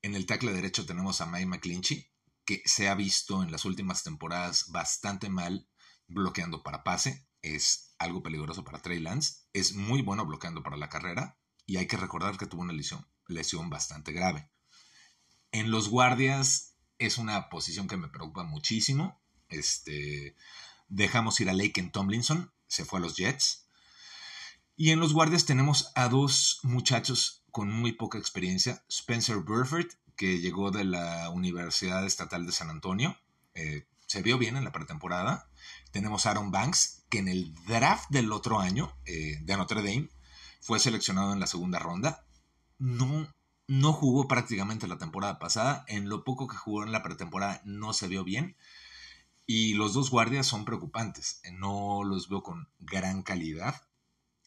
En 0.01 0.15
el 0.15 0.25
tackle 0.25 0.53
derecho 0.53 0.85
tenemos 0.85 1.21
a 1.21 1.25
Mike 1.25 1.45
McClinchy, 1.45 2.09
que 2.45 2.61
se 2.65 2.89
ha 2.89 2.95
visto 2.95 3.43
en 3.43 3.51
las 3.51 3.65
últimas 3.65 4.03
temporadas 4.03 4.71
bastante 4.71 5.29
mal 5.29 5.67
bloqueando 6.07 6.63
para 6.63 6.83
pase. 6.83 7.27
Es 7.41 7.93
algo 7.99 8.23
peligroso 8.23 8.63
para 8.63 8.81
Trey 8.81 8.99
Lance. 8.99 9.43
Es 9.53 9.73
muy 9.73 10.01
bueno 10.01 10.25
bloqueando 10.25 10.63
para 10.63 10.77
la 10.77 10.89
carrera. 10.89 11.37
Y 11.65 11.77
hay 11.77 11.87
que 11.87 11.97
recordar 11.97 12.37
que 12.37 12.47
tuvo 12.47 12.61
una 12.61 12.73
lesión, 12.73 13.07
lesión 13.27 13.69
bastante 13.69 14.11
grave. 14.11 14.49
En 15.51 15.69
los 15.69 15.89
guardias 15.89 16.75
es 16.97 17.17
una 17.17 17.49
posición 17.49 17.87
que 17.87 17.97
me 17.97 18.07
preocupa 18.07 18.43
muchísimo. 18.43 19.21
Este, 19.49 20.35
dejamos 20.87 21.39
ir 21.39 21.49
a 21.49 21.53
Lake 21.53 21.79
en 21.79 21.91
Tomlinson, 21.91 22.51
se 22.71 22.85
fue 22.85 22.99
a 22.99 23.01
los 23.01 23.17
Jets. 23.17 23.67
Y 24.77 24.91
en 24.91 25.01
los 25.01 25.13
guardias 25.13 25.45
tenemos 25.45 25.91
a 25.93 26.07
dos 26.07 26.61
muchachos 26.63 27.43
con 27.51 27.69
muy 27.69 27.91
poca 27.91 28.17
experiencia. 28.17 28.81
Spencer 28.87 29.39
Burford, 29.39 29.87
que 30.15 30.39
llegó 30.39 30.71
de 30.71 30.85
la 30.85 31.29
Universidad 31.31 32.05
Estatal 32.05 32.45
de 32.45 32.53
San 32.53 32.69
Antonio. 32.69 33.17
Eh, 33.55 33.87
se 34.07 34.21
vio 34.21 34.37
bien 34.37 34.55
en 34.55 34.63
la 34.63 34.71
pretemporada. 34.71 35.49
Tenemos 35.91 36.25
a 36.25 36.31
Aaron 36.31 36.49
Banks, 36.49 37.03
que 37.09 37.19
en 37.19 37.27
el 37.27 37.53
draft 37.65 38.09
del 38.09 38.31
otro 38.31 38.61
año 38.61 38.97
eh, 39.05 39.37
de 39.41 39.57
Notre 39.57 39.83
Dame 39.83 40.09
fue 40.61 40.79
seleccionado 40.79 41.33
en 41.33 41.41
la 41.41 41.47
segunda 41.47 41.77
ronda. 41.77 42.25
No, 42.77 43.27
no 43.67 43.91
jugó 43.91 44.29
prácticamente 44.29 44.87
la 44.87 44.97
temporada 44.97 45.39
pasada. 45.39 45.83
En 45.89 46.07
lo 46.07 46.23
poco 46.23 46.47
que 46.47 46.55
jugó 46.55 46.85
en 46.85 46.93
la 46.93 47.03
pretemporada 47.03 47.61
no 47.65 47.91
se 47.91 48.07
vio 48.07 48.23
bien. 48.23 48.55
Y 49.45 49.73
los 49.73 49.93
dos 49.93 50.09
guardias 50.09 50.47
son 50.47 50.65
preocupantes. 50.65 51.41
No 51.51 52.03
los 52.03 52.29
veo 52.29 52.43
con 52.43 52.69
gran 52.79 53.23
calidad. 53.23 53.81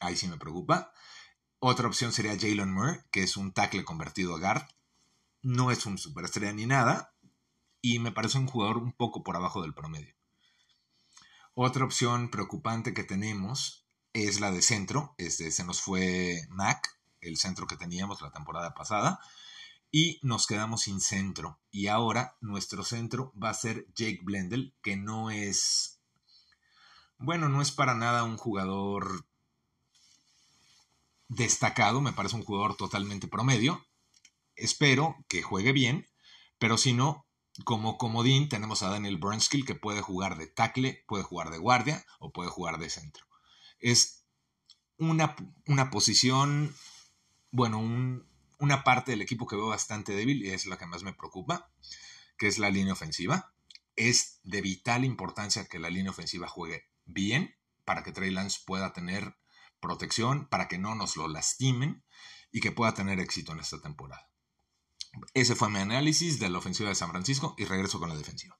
Ahí 0.01 0.17
sí 0.17 0.29
me 0.29 0.39
preocupa. 0.39 0.93
Otra 1.59 1.89
opción 1.89 2.13
sería 2.13 2.39
Jalen 2.39 2.73
Murray, 2.73 3.01
que 3.11 3.23
es 3.23 3.37
un 3.37 3.53
tackle 3.53 3.85
convertido 3.85 4.35
a 4.35 4.41
guard. 4.41 4.67
No 5.43 5.71
es 5.71 5.87
un 5.87 5.99
superestrella 5.99 6.53
ni 6.53 6.67
nada. 6.67 7.15
Y 7.81 7.99
me 7.99 8.13
parece 8.13 8.39
un 8.39 8.47
jugador 8.47 8.79
un 8.79 8.93
poco 8.93 9.23
por 9.23 9.37
abajo 9.37 9.63
del 9.63 9.75
promedio. 9.75 10.15
Otra 11.55 11.85
opción 11.85 12.31
preocupante 12.31 12.95
que 12.95 13.05
tenemos 13.05 13.87
es 14.13 14.41
la 14.41 14.51
de 14.51 14.63
centro. 14.63 15.15
Este, 15.19 15.51
se 15.51 15.65
nos 15.65 15.81
fue 15.81 16.47
Mac, 16.49 16.99
el 17.21 17.37
centro 17.37 17.67
que 17.67 17.77
teníamos 17.77 18.23
la 18.23 18.33
temporada 18.33 18.75
pasada. 18.75 19.21
Y 19.97 20.19
nos 20.23 20.49
quedamos 20.49 20.81
sin 20.83 21.01
centro. 21.01 21.61
Y 21.71 21.87
ahora 21.87 22.37
nuestro 22.41 22.83
centro 22.83 23.33
va 23.41 23.51
a 23.51 23.55
ser 23.55 23.87
Jake 23.95 24.19
Blendel, 24.25 24.75
que 24.83 24.97
no 24.97 25.31
es. 25.31 26.01
Bueno, 27.17 27.49
no 27.49 27.63
es 27.63 27.71
para 27.71 27.95
nada 27.95 28.25
un 28.25 28.37
jugador 28.37 29.25
destacado, 31.29 32.01
me 32.01 32.13
parece 32.13 32.35
un 32.35 32.43
jugador 32.43 32.77
totalmente 32.77 33.29
promedio. 33.29 33.87
Espero 34.57 35.15
que 35.29 35.43
juegue 35.43 35.71
bien, 35.71 36.09
pero 36.59 36.77
si 36.77 36.93
no, 36.93 37.29
como 37.63 37.97
comodín 37.97 38.49
tenemos 38.49 38.83
a 38.83 38.89
Daniel 38.89 39.19
Burnskill 39.19 39.65
que 39.65 39.77
puede 39.77 40.03
jugar 40.03 40.37
de 40.39 40.49
tackle, 40.49 41.05
puede 41.07 41.23
jugar 41.23 41.51
de 41.51 41.59
guardia 41.59 42.05
o 42.19 42.33
puede 42.33 42.51
jugar 42.51 42.81
de 42.81 42.91
centro. 42.91 43.27
Es 43.79 44.25
una, 44.99 45.37
una 45.69 45.93
posición, 45.93 46.75
bueno, 47.53 47.79
una 48.59 48.85
parte 48.85 49.13
del 49.13 49.23
equipo 49.23 49.47
que 49.47 49.57
veo 49.57 49.69
bastante 49.69 50.13
débil 50.13 50.45
y 50.45 50.51
es 50.51 50.67
la 50.67 50.77
que 50.77 50.87
más 50.87 51.03
me 51.03 51.13
preocupa, 51.13 51.71
que 52.39 52.47
es 52.47 52.59
la 52.59 52.71
línea 52.71 52.93
ofensiva. 52.93 53.53
Es 53.97 54.41
de 54.43 54.61
vital 54.61 55.05
importancia 55.05 55.67
que 55.67 55.79
la 55.79 55.91
línea 55.91 56.11
ofensiva 56.11 56.49
juegue 56.49 56.89
bien 57.05 57.55
para 57.85 58.03
que 58.03 58.13
Trey 58.13 58.31
Lance 58.31 58.61
pueda 58.65 58.93
tener 58.93 59.37
protección 59.81 60.49
para 60.49 60.67
que 60.69 60.79
no 60.79 60.95
nos 60.95 61.17
lo 61.17 61.29
lastimen 61.29 62.05
y 62.51 62.61
que 62.61 62.73
pueda 62.73 62.95
tener 62.95 63.21
éxito 63.21 63.53
en 63.53 63.61
esta 63.61 63.81
temporada. 63.81 64.31
Ese 65.35 65.55
fue 65.55 65.71
mi 65.71 65.79
análisis 65.79 66.39
de 66.39 66.49
la 66.49 66.59
ofensiva 66.59 66.89
de 66.89 66.95
San 66.95 67.11
Francisco 67.11 67.55
y 67.59 67.65
regreso 67.65 68.01
con 68.01 68.09
la 68.09 68.17
defensiva. 68.17 68.59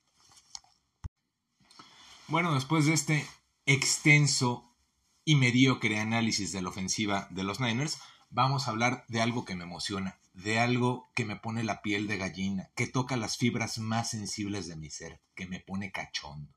Bueno, 2.29 2.55
después 2.55 2.87
de 2.87 2.95
este 2.95 3.27
extenso 3.67 4.77
y 5.25 5.37
mediocre 5.37 5.99
análisis 5.99 6.53
de 6.53 6.63
la 6.63 6.69
ofensiva 6.69 7.29
de 7.31 7.45
los 7.45 7.61
Niners, 7.61 7.99
vamos 8.35 8.67
a 8.67 8.73
hablar 8.73 9.05
de 9.07 9.23
algo 9.23 9.45
que 9.45 9.55
me 9.55 9.63
emociona, 9.63 10.19
de 10.33 10.59
algo 10.59 11.09
que 11.15 11.25
me 11.25 11.37
pone 11.37 11.63
la 11.63 11.83
piel 11.83 12.09
de 12.09 12.19
gallina, 12.19 12.69
que 12.75 12.89
toca 12.89 13.17
las 13.17 13.37
fibras 13.37 13.79
más 13.79 14.11
sensibles 14.11 14.67
de 14.67 14.75
mi 14.75 14.91
ser, 14.91 15.21
que 15.37 15.47
me 15.47 15.61
pone 15.61 15.93
cachondo. 15.93 16.53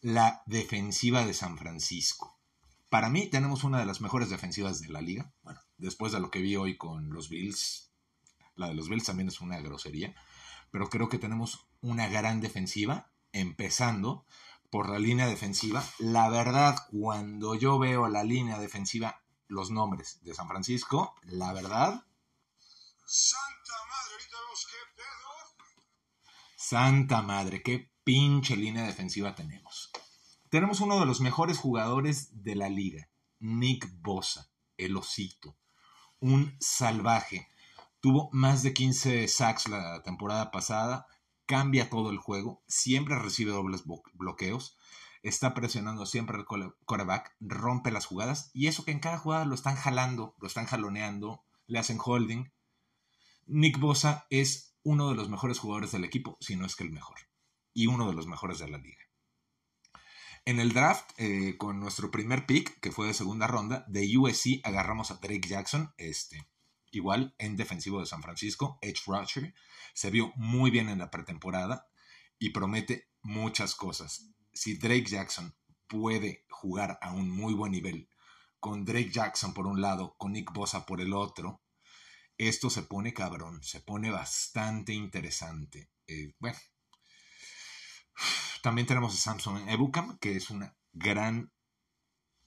La 0.00 0.42
defensiva 0.46 1.26
de 1.26 1.34
San 1.34 1.58
Francisco. 1.58 2.38
Para 2.88 3.10
mí 3.10 3.26
tenemos 3.26 3.64
una 3.64 3.78
de 3.78 3.84
las 3.84 4.00
mejores 4.00 4.30
defensivas 4.30 4.80
de 4.80 4.88
la 4.88 5.02
liga. 5.02 5.30
Bueno, 5.42 5.60
después 5.76 6.12
de 6.12 6.20
lo 6.20 6.30
que 6.30 6.40
vi 6.40 6.56
hoy 6.56 6.78
con 6.78 7.12
los 7.12 7.28
Bills, 7.28 7.90
la 8.54 8.68
de 8.68 8.74
los 8.74 8.88
Bills 8.88 9.04
también 9.04 9.28
es 9.28 9.42
una 9.42 9.60
grosería, 9.60 10.14
pero 10.70 10.88
creo 10.88 11.10
que 11.10 11.18
tenemos 11.18 11.66
una 11.82 12.08
gran 12.08 12.40
defensiva, 12.40 13.10
empezando 13.32 14.24
por 14.70 14.88
la 14.88 14.98
línea 14.98 15.26
defensiva. 15.26 15.84
La 15.98 16.30
verdad, 16.30 16.76
cuando 16.90 17.54
yo 17.56 17.78
veo 17.78 18.08
la 18.08 18.24
línea 18.24 18.58
defensiva, 18.58 19.20
los 19.48 19.70
nombres 19.70 20.18
de 20.22 20.34
San 20.34 20.48
Francisco, 20.48 21.14
la 21.24 21.52
verdad... 21.52 22.04
Santa 23.08 23.74
madre, 23.88 24.12
ahorita 24.12 24.36
vemos 24.40 24.66
qué 24.66 24.76
pedo. 24.96 25.74
Santa 26.56 27.22
madre, 27.22 27.62
qué 27.62 27.92
pinche 28.02 28.56
línea 28.56 28.84
defensiva 28.84 29.34
tenemos. 29.34 29.90
Tenemos 30.50 30.80
uno 30.80 30.98
de 30.98 31.06
los 31.06 31.20
mejores 31.20 31.58
jugadores 31.58 32.42
de 32.42 32.56
la 32.56 32.68
liga, 32.68 33.08
Nick 33.38 33.88
Bosa, 34.00 34.50
el 34.76 34.96
osito. 34.96 35.56
Un 36.20 36.56
salvaje. 36.60 37.48
Tuvo 38.00 38.28
más 38.32 38.62
de 38.62 38.72
15 38.72 39.28
sacks 39.28 39.68
la 39.68 40.02
temporada 40.02 40.50
pasada, 40.50 41.06
cambia 41.46 41.90
todo 41.90 42.10
el 42.10 42.18
juego, 42.18 42.62
siempre 42.66 43.18
recibe 43.18 43.52
dobles 43.52 43.84
bloqueos, 44.14 44.76
está 45.22 45.54
presionando 45.54 46.06
siempre 46.06 46.38
el 46.38 46.44
quarterback, 46.44 47.34
rompe 47.40 47.90
las 47.90 48.06
jugadas 48.06 48.50
y 48.52 48.66
eso 48.66 48.84
que 48.84 48.92
en 48.92 49.00
cada 49.00 49.18
jugada 49.18 49.44
lo 49.44 49.54
están 49.54 49.76
jalando, 49.76 50.34
lo 50.38 50.46
están 50.46 50.66
jaloneando, 50.66 51.44
le 51.66 51.78
hacen 51.78 51.98
holding. 52.04 52.52
Nick 53.46 53.78
Bosa 53.78 54.26
es 54.30 54.76
uno 54.82 55.08
de 55.08 55.16
los 55.16 55.28
mejores 55.28 55.58
jugadores 55.58 55.92
del 55.92 56.04
equipo, 56.04 56.36
si 56.40 56.56
no 56.56 56.66
es 56.66 56.76
que 56.76 56.84
el 56.84 56.92
mejor, 56.92 57.16
y 57.72 57.86
uno 57.86 58.06
de 58.06 58.14
los 58.14 58.26
mejores 58.26 58.58
de 58.58 58.68
la 58.68 58.78
liga. 58.78 59.04
En 60.44 60.60
el 60.60 60.72
draft, 60.72 61.10
eh, 61.16 61.56
con 61.58 61.80
nuestro 61.80 62.12
primer 62.12 62.46
pick, 62.46 62.78
que 62.78 62.92
fue 62.92 63.08
de 63.08 63.14
segunda 63.14 63.48
ronda, 63.48 63.84
de 63.88 64.16
USC 64.16 64.60
agarramos 64.62 65.10
a 65.10 65.14
Drake 65.14 65.48
Jackson, 65.48 65.92
este, 65.96 66.46
igual 66.90 67.34
en 67.38 67.56
defensivo 67.56 68.00
de 68.00 68.06
San 68.06 68.22
Francisco, 68.22 68.78
Edge 68.80 69.02
Rusher. 69.06 69.54
Se 69.94 70.10
vio 70.10 70.32
muy 70.36 70.70
bien 70.70 70.88
en 70.88 70.98
la 70.98 71.10
pretemporada 71.10 71.88
y 72.38 72.50
promete 72.50 73.08
muchas 73.22 73.74
cosas. 73.74 74.30
Si 74.52 74.78
Drake 74.78 75.06
Jackson 75.06 75.54
puede 75.86 76.44
jugar 76.48 76.98
a 77.02 77.12
un 77.12 77.30
muy 77.30 77.54
buen 77.54 77.72
nivel, 77.72 78.08
con 78.60 78.84
Drake 78.84 79.10
Jackson 79.10 79.54
por 79.54 79.66
un 79.66 79.80
lado, 79.80 80.14
con 80.18 80.32
Nick 80.32 80.52
Bosa 80.52 80.86
por 80.86 81.00
el 81.00 81.12
otro, 81.12 81.62
esto 82.38 82.70
se 82.70 82.82
pone 82.82 83.14
cabrón, 83.14 83.62
se 83.62 83.80
pone 83.80 84.10
bastante 84.10 84.92
interesante. 84.92 85.90
Eh, 86.06 86.34
bueno, 86.38 86.58
también 88.62 88.86
tenemos 88.86 89.14
a 89.14 89.16
Samson 89.16 89.68
Ebukam, 89.68 90.18
que 90.18 90.36
es 90.36 90.50
una 90.50 90.76
gran, 90.92 91.52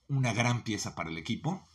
una 0.08 0.34
gran 0.34 0.64
pieza 0.64 0.96
para 0.96 1.10
el 1.10 1.18
equipo. 1.18 1.68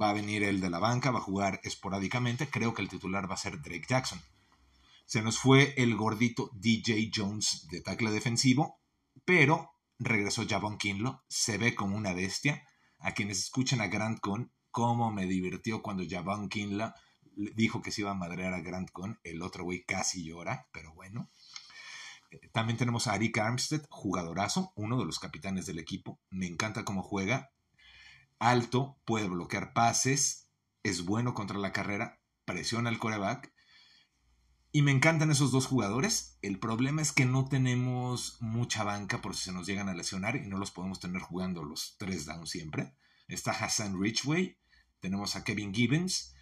Va 0.00 0.10
a 0.10 0.14
venir 0.14 0.42
el 0.42 0.60
de 0.60 0.70
la 0.70 0.78
banca, 0.78 1.10
va 1.10 1.18
a 1.18 1.22
jugar 1.22 1.60
esporádicamente. 1.62 2.48
Creo 2.48 2.74
que 2.74 2.82
el 2.82 2.88
titular 2.88 3.30
va 3.30 3.34
a 3.34 3.38
ser 3.38 3.62
Drake 3.62 3.86
Jackson. 3.88 4.20
Se 5.06 5.22
nos 5.22 5.38
fue 5.38 5.74
el 5.76 5.96
gordito 5.96 6.50
DJ 6.54 7.10
Jones 7.14 7.68
de 7.70 7.80
tackle 7.80 8.10
defensivo, 8.10 8.80
pero 9.24 9.70
regresó 9.98 10.46
Javon 10.48 10.78
Kinlo, 10.78 11.24
se 11.28 11.58
ve 11.58 11.74
como 11.74 11.96
una 11.96 12.12
bestia. 12.12 12.66
A 12.98 13.12
quienes 13.12 13.38
escuchan 13.38 13.82
a 13.82 13.88
Grant 13.88 14.18
Con, 14.20 14.52
cómo 14.70 15.12
me 15.12 15.26
divirtió 15.26 15.82
cuando 15.82 16.04
Javon 16.08 16.48
Kinlo 16.48 16.92
dijo 17.36 17.82
que 17.82 17.90
se 17.90 18.00
iba 18.00 18.12
a 18.12 18.14
madrear 18.14 18.54
a 18.54 18.60
Grant 18.60 18.90
Con, 18.90 19.20
el 19.24 19.42
otro 19.42 19.64
güey 19.64 19.84
casi 19.84 20.24
llora, 20.24 20.68
pero 20.72 20.94
bueno. 20.94 21.30
Eh, 22.30 22.48
también 22.52 22.78
tenemos 22.78 23.06
a 23.06 23.12
Arik 23.12 23.38
Armstead, 23.38 23.84
jugadorazo, 23.90 24.72
uno 24.74 24.98
de 24.98 25.04
los 25.04 25.18
capitanes 25.18 25.66
del 25.66 25.78
equipo. 25.78 26.18
Me 26.30 26.46
encanta 26.46 26.84
cómo 26.84 27.02
juega. 27.02 27.50
Alto, 28.38 29.00
puede 29.04 29.28
bloquear 29.28 29.72
pases, 29.72 30.50
es 30.82 31.04
bueno 31.04 31.34
contra 31.34 31.58
la 31.58 31.72
carrera, 31.72 32.20
presiona 32.44 32.90
al 32.90 32.98
coreback 32.98 33.54
y 34.70 34.82
me 34.82 34.90
encantan 34.90 35.30
esos 35.30 35.52
dos 35.52 35.66
jugadores. 35.66 36.36
El 36.42 36.58
problema 36.58 37.00
es 37.00 37.12
que 37.12 37.24
no 37.24 37.48
tenemos 37.48 38.36
mucha 38.40 38.82
banca 38.82 39.20
por 39.20 39.36
si 39.36 39.44
se 39.44 39.52
nos 39.52 39.66
llegan 39.66 39.88
a 39.88 39.94
lesionar 39.94 40.34
y 40.34 40.48
no 40.48 40.58
los 40.58 40.72
podemos 40.72 40.98
tener 40.98 41.22
jugando 41.22 41.62
los 41.62 41.96
tres 41.96 42.26
down 42.26 42.46
siempre. 42.46 42.96
Está 43.28 43.52
Hassan 43.52 44.02
Richway, 44.02 44.58
tenemos 44.98 45.36
a 45.36 45.44
Kevin 45.44 45.72
Gibbons, 45.72 46.34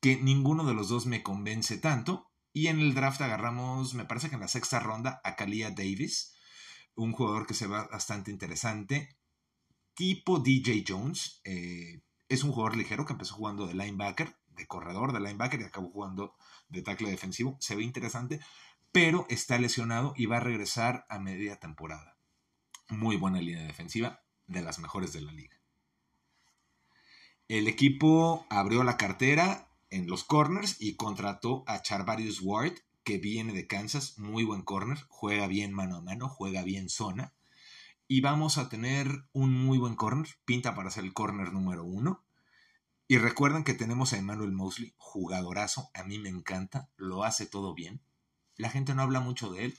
que 0.00 0.16
ninguno 0.16 0.64
de 0.64 0.74
los 0.74 0.88
dos 0.88 1.06
me 1.06 1.22
convence 1.22 1.78
tanto. 1.78 2.28
Y 2.52 2.66
en 2.66 2.80
el 2.80 2.94
draft 2.94 3.20
agarramos, 3.20 3.94
me 3.94 4.04
parece 4.04 4.28
que 4.28 4.34
en 4.34 4.40
la 4.40 4.48
sexta 4.48 4.80
ronda, 4.80 5.20
a 5.22 5.36
Kalia 5.36 5.70
Davis, 5.70 6.34
un 6.96 7.12
jugador 7.12 7.46
que 7.46 7.54
se 7.54 7.68
va 7.68 7.86
bastante 7.86 8.32
interesante, 8.32 9.17
tipo 9.98 10.38
DJ 10.38 10.84
Jones. 10.86 11.40
Eh, 11.42 12.02
es 12.28 12.44
un 12.44 12.52
jugador 12.52 12.76
ligero 12.76 13.04
que 13.04 13.14
empezó 13.14 13.34
jugando 13.34 13.66
de 13.66 13.74
linebacker, 13.74 14.38
de 14.46 14.64
corredor, 14.68 15.12
de 15.12 15.18
linebacker 15.18 15.60
y 15.60 15.64
acabó 15.64 15.90
jugando 15.90 16.36
de 16.68 16.82
tackle 16.82 17.10
defensivo. 17.10 17.56
Se 17.58 17.74
ve 17.74 17.82
interesante, 17.82 18.38
pero 18.92 19.26
está 19.28 19.58
lesionado 19.58 20.14
y 20.16 20.26
va 20.26 20.36
a 20.36 20.40
regresar 20.40 21.04
a 21.08 21.18
media 21.18 21.58
temporada. 21.58 22.16
Muy 22.88 23.16
buena 23.16 23.40
línea 23.40 23.66
defensiva, 23.66 24.22
de 24.46 24.62
las 24.62 24.78
mejores 24.78 25.12
de 25.12 25.20
la 25.20 25.32
liga. 25.32 25.60
El 27.48 27.66
equipo 27.66 28.46
abrió 28.50 28.84
la 28.84 28.98
cartera 28.98 29.68
en 29.90 30.06
los 30.06 30.22
corners 30.22 30.76
y 30.78 30.94
contrató 30.94 31.64
a 31.66 31.82
Charvarius 31.82 32.40
Ward, 32.40 32.74
que 33.02 33.18
viene 33.18 33.52
de 33.52 33.66
Kansas, 33.66 34.16
muy 34.16 34.44
buen 34.44 34.62
corner, 34.62 34.98
juega 35.08 35.48
bien 35.48 35.72
mano 35.72 35.96
a 35.96 36.02
mano, 36.02 36.28
juega 36.28 36.62
bien 36.62 36.88
zona. 36.88 37.34
Y 38.10 38.22
vamos 38.22 38.56
a 38.56 38.70
tener 38.70 39.26
un 39.34 39.52
muy 39.52 39.76
buen 39.76 39.94
corner, 39.94 40.26
pinta 40.46 40.74
para 40.74 40.90
ser 40.90 41.04
el 41.04 41.12
corner 41.12 41.52
número 41.52 41.84
uno. 41.84 42.24
Y 43.06 43.18
recuerden 43.18 43.64
que 43.64 43.74
tenemos 43.74 44.14
a 44.14 44.16
Emmanuel 44.16 44.52
Mosley, 44.52 44.94
jugadorazo, 44.96 45.90
a 45.92 46.04
mí 46.04 46.18
me 46.18 46.30
encanta, 46.30 46.88
lo 46.96 47.22
hace 47.22 47.44
todo 47.44 47.74
bien. 47.74 48.00
La 48.56 48.70
gente 48.70 48.94
no 48.94 49.02
habla 49.02 49.20
mucho 49.20 49.50
de 49.50 49.66
él, 49.66 49.78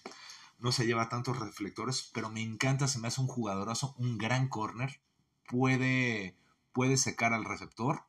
no 0.59 0.71
se 0.71 0.86
lleva 0.86 1.09
tantos 1.09 1.39
reflectores, 1.39 2.12
pero 2.13 2.29
me 2.29 2.43
encanta, 2.43 2.88
se 2.88 3.00
me 3.00 3.07
hace 3.07 3.19
un 3.19 3.27
jugadorazo, 3.27 3.95
un 3.98 4.19
gran 4.19 4.48
corner, 4.48 5.01
puede, 5.48 6.38
puede 6.71 6.98
secar 6.98 7.33
al 7.33 7.45
receptor. 7.45 8.05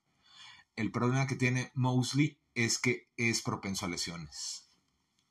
El 0.77 0.93
problema 0.93 1.27
que 1.27 1.37
tiene 1.37 1.73
Mosley 1.75 2.39
es 2.55 2.79
que 2.79 3.09
es 3.17 3.41
propenso 3.41 3.87
a 3.87 3.89
lesiones. 3.89 4.69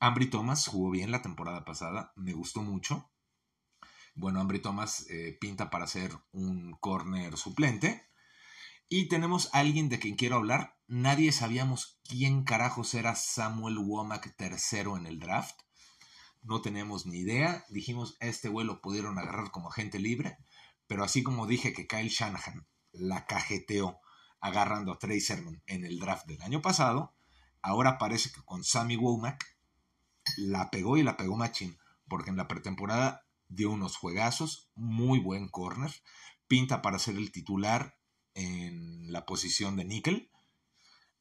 Ambry 0.00 0.30
Thomas 0.30 0.66
jugó 0.66 0.90
bien 0.90 1.12
la 1.12 1.22
temporada 1.22 1.64
pasada, 1.64 2.12
me 2.16 2.32
gustó 2.32 2.62
mucho. 2.62 3.09
Bueno, 4.14 4.40
Ambry 4.40 4.60
Thomas 4.60 5.06
eh, 5.10 5.36
pinta 5.40 5.70
para 5.70 5.86
ser 5.86 6.12
un 6.32 6.72
corner 6.80 7.36
suplente 7.36 8.10
y 8.92 9.06
tenemos 9.06 9.54
a 9.54 9.60
alguien 9.60 9.88
de 9.88 10.00
quien 10.00 10.16
quiero 10.16 10.34
hablar. 10.34 10.76
Nadie 10.88 11.30
sabíamos 11.30 12.00
quién 12.02 12.42
carajos 12.42 12.92
era 12.94 13.14
Samuel 13.14 13.78
Womack 13.78 14.34
tercero 14.34 14.96
en 14.96 15.06
el 15.06 15.20
draft. 15.20 15.60
No 16.42 16.60
tenemos 16.60 17.06
ni 17.06 17.18
idea. 17.18 17.64
Dijimos, 17.68 18.16
este 18.18 18.48
güey 18.48 18.66
lo 18.66 18.80
pudieron 18.80 19.16
agarrar 19.16 19.52
como 19.52 19.70
agente 19.70 20.00
libre. 20.00 20.38
Pero 20.88 21.04
así 21.04 21.22
como 21.22 21.46
dije 21.46 21.72
que 21.72 21.86
Kyle 21.86 22.08
Shanahan 22.08 22.66
la 22.90 23.26
cajeteó 23.26 24.00
agarrando 24.40 24.92
a 24.92 24.98
Trey 24.98 25.20
Sermon 25.20 25.62
en 25.68 25.84
el 25.84 26.00
draft 26.00 26.26
del 26.26 26.42
año 26.42 26.60
pasado, 26.60 27.14
ahora 27.62 27.96
parece 27.96 28.32
que 28.32 28.42
con 28.42 28.64
Sammy 28.64 28.96
Womack 28.96 29.56
la 30.36 30.68
pegó 30.72 30.96
y 30.96 31.04
la 31.04 31.16
pegó 31.16 31.36
machín. 31.36 31.78
Porque 32.08 32.30
en 32.30 32.36
la 32.36 32.48
pretemporada 32.48 33.24
dio 33.50 33.70
unos 33.70 33.96
juegazos, 33.96 34.70
muy 34.74 35.18
buen 35.18 35.48
corner, 35.48 35.92
pinta 36.46 36.80
para 36.80 36.98
ser 36.98 37.16
el 37.16 37.30
titular 37.32 37.98
en 38.34 39.12
la 39.12 39.26
posición 39.26 39.76
de 39.76 39.84
níquel. 39.84 40.30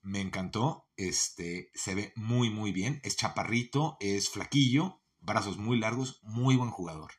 Me 0.01 0.21
encantó. 0.21 0.87
Este 0.95 1.71
se 1.73 1.95
ve 1.95 2.13
muy, 2.15 2.49
muy 2.49 2.71
bien. 2.71 3.01
Es 3.03 3.17
chaparrito, 3.17 3.97
es 3.99 4.29
flaquillo, 4.29 5.01
brazos 5.19 5.57
muy 5.57 5.77
largos, 5.77 6.19
muy 6.23 6.55
buen 6.55 6.69
jugador. 6.69 7.11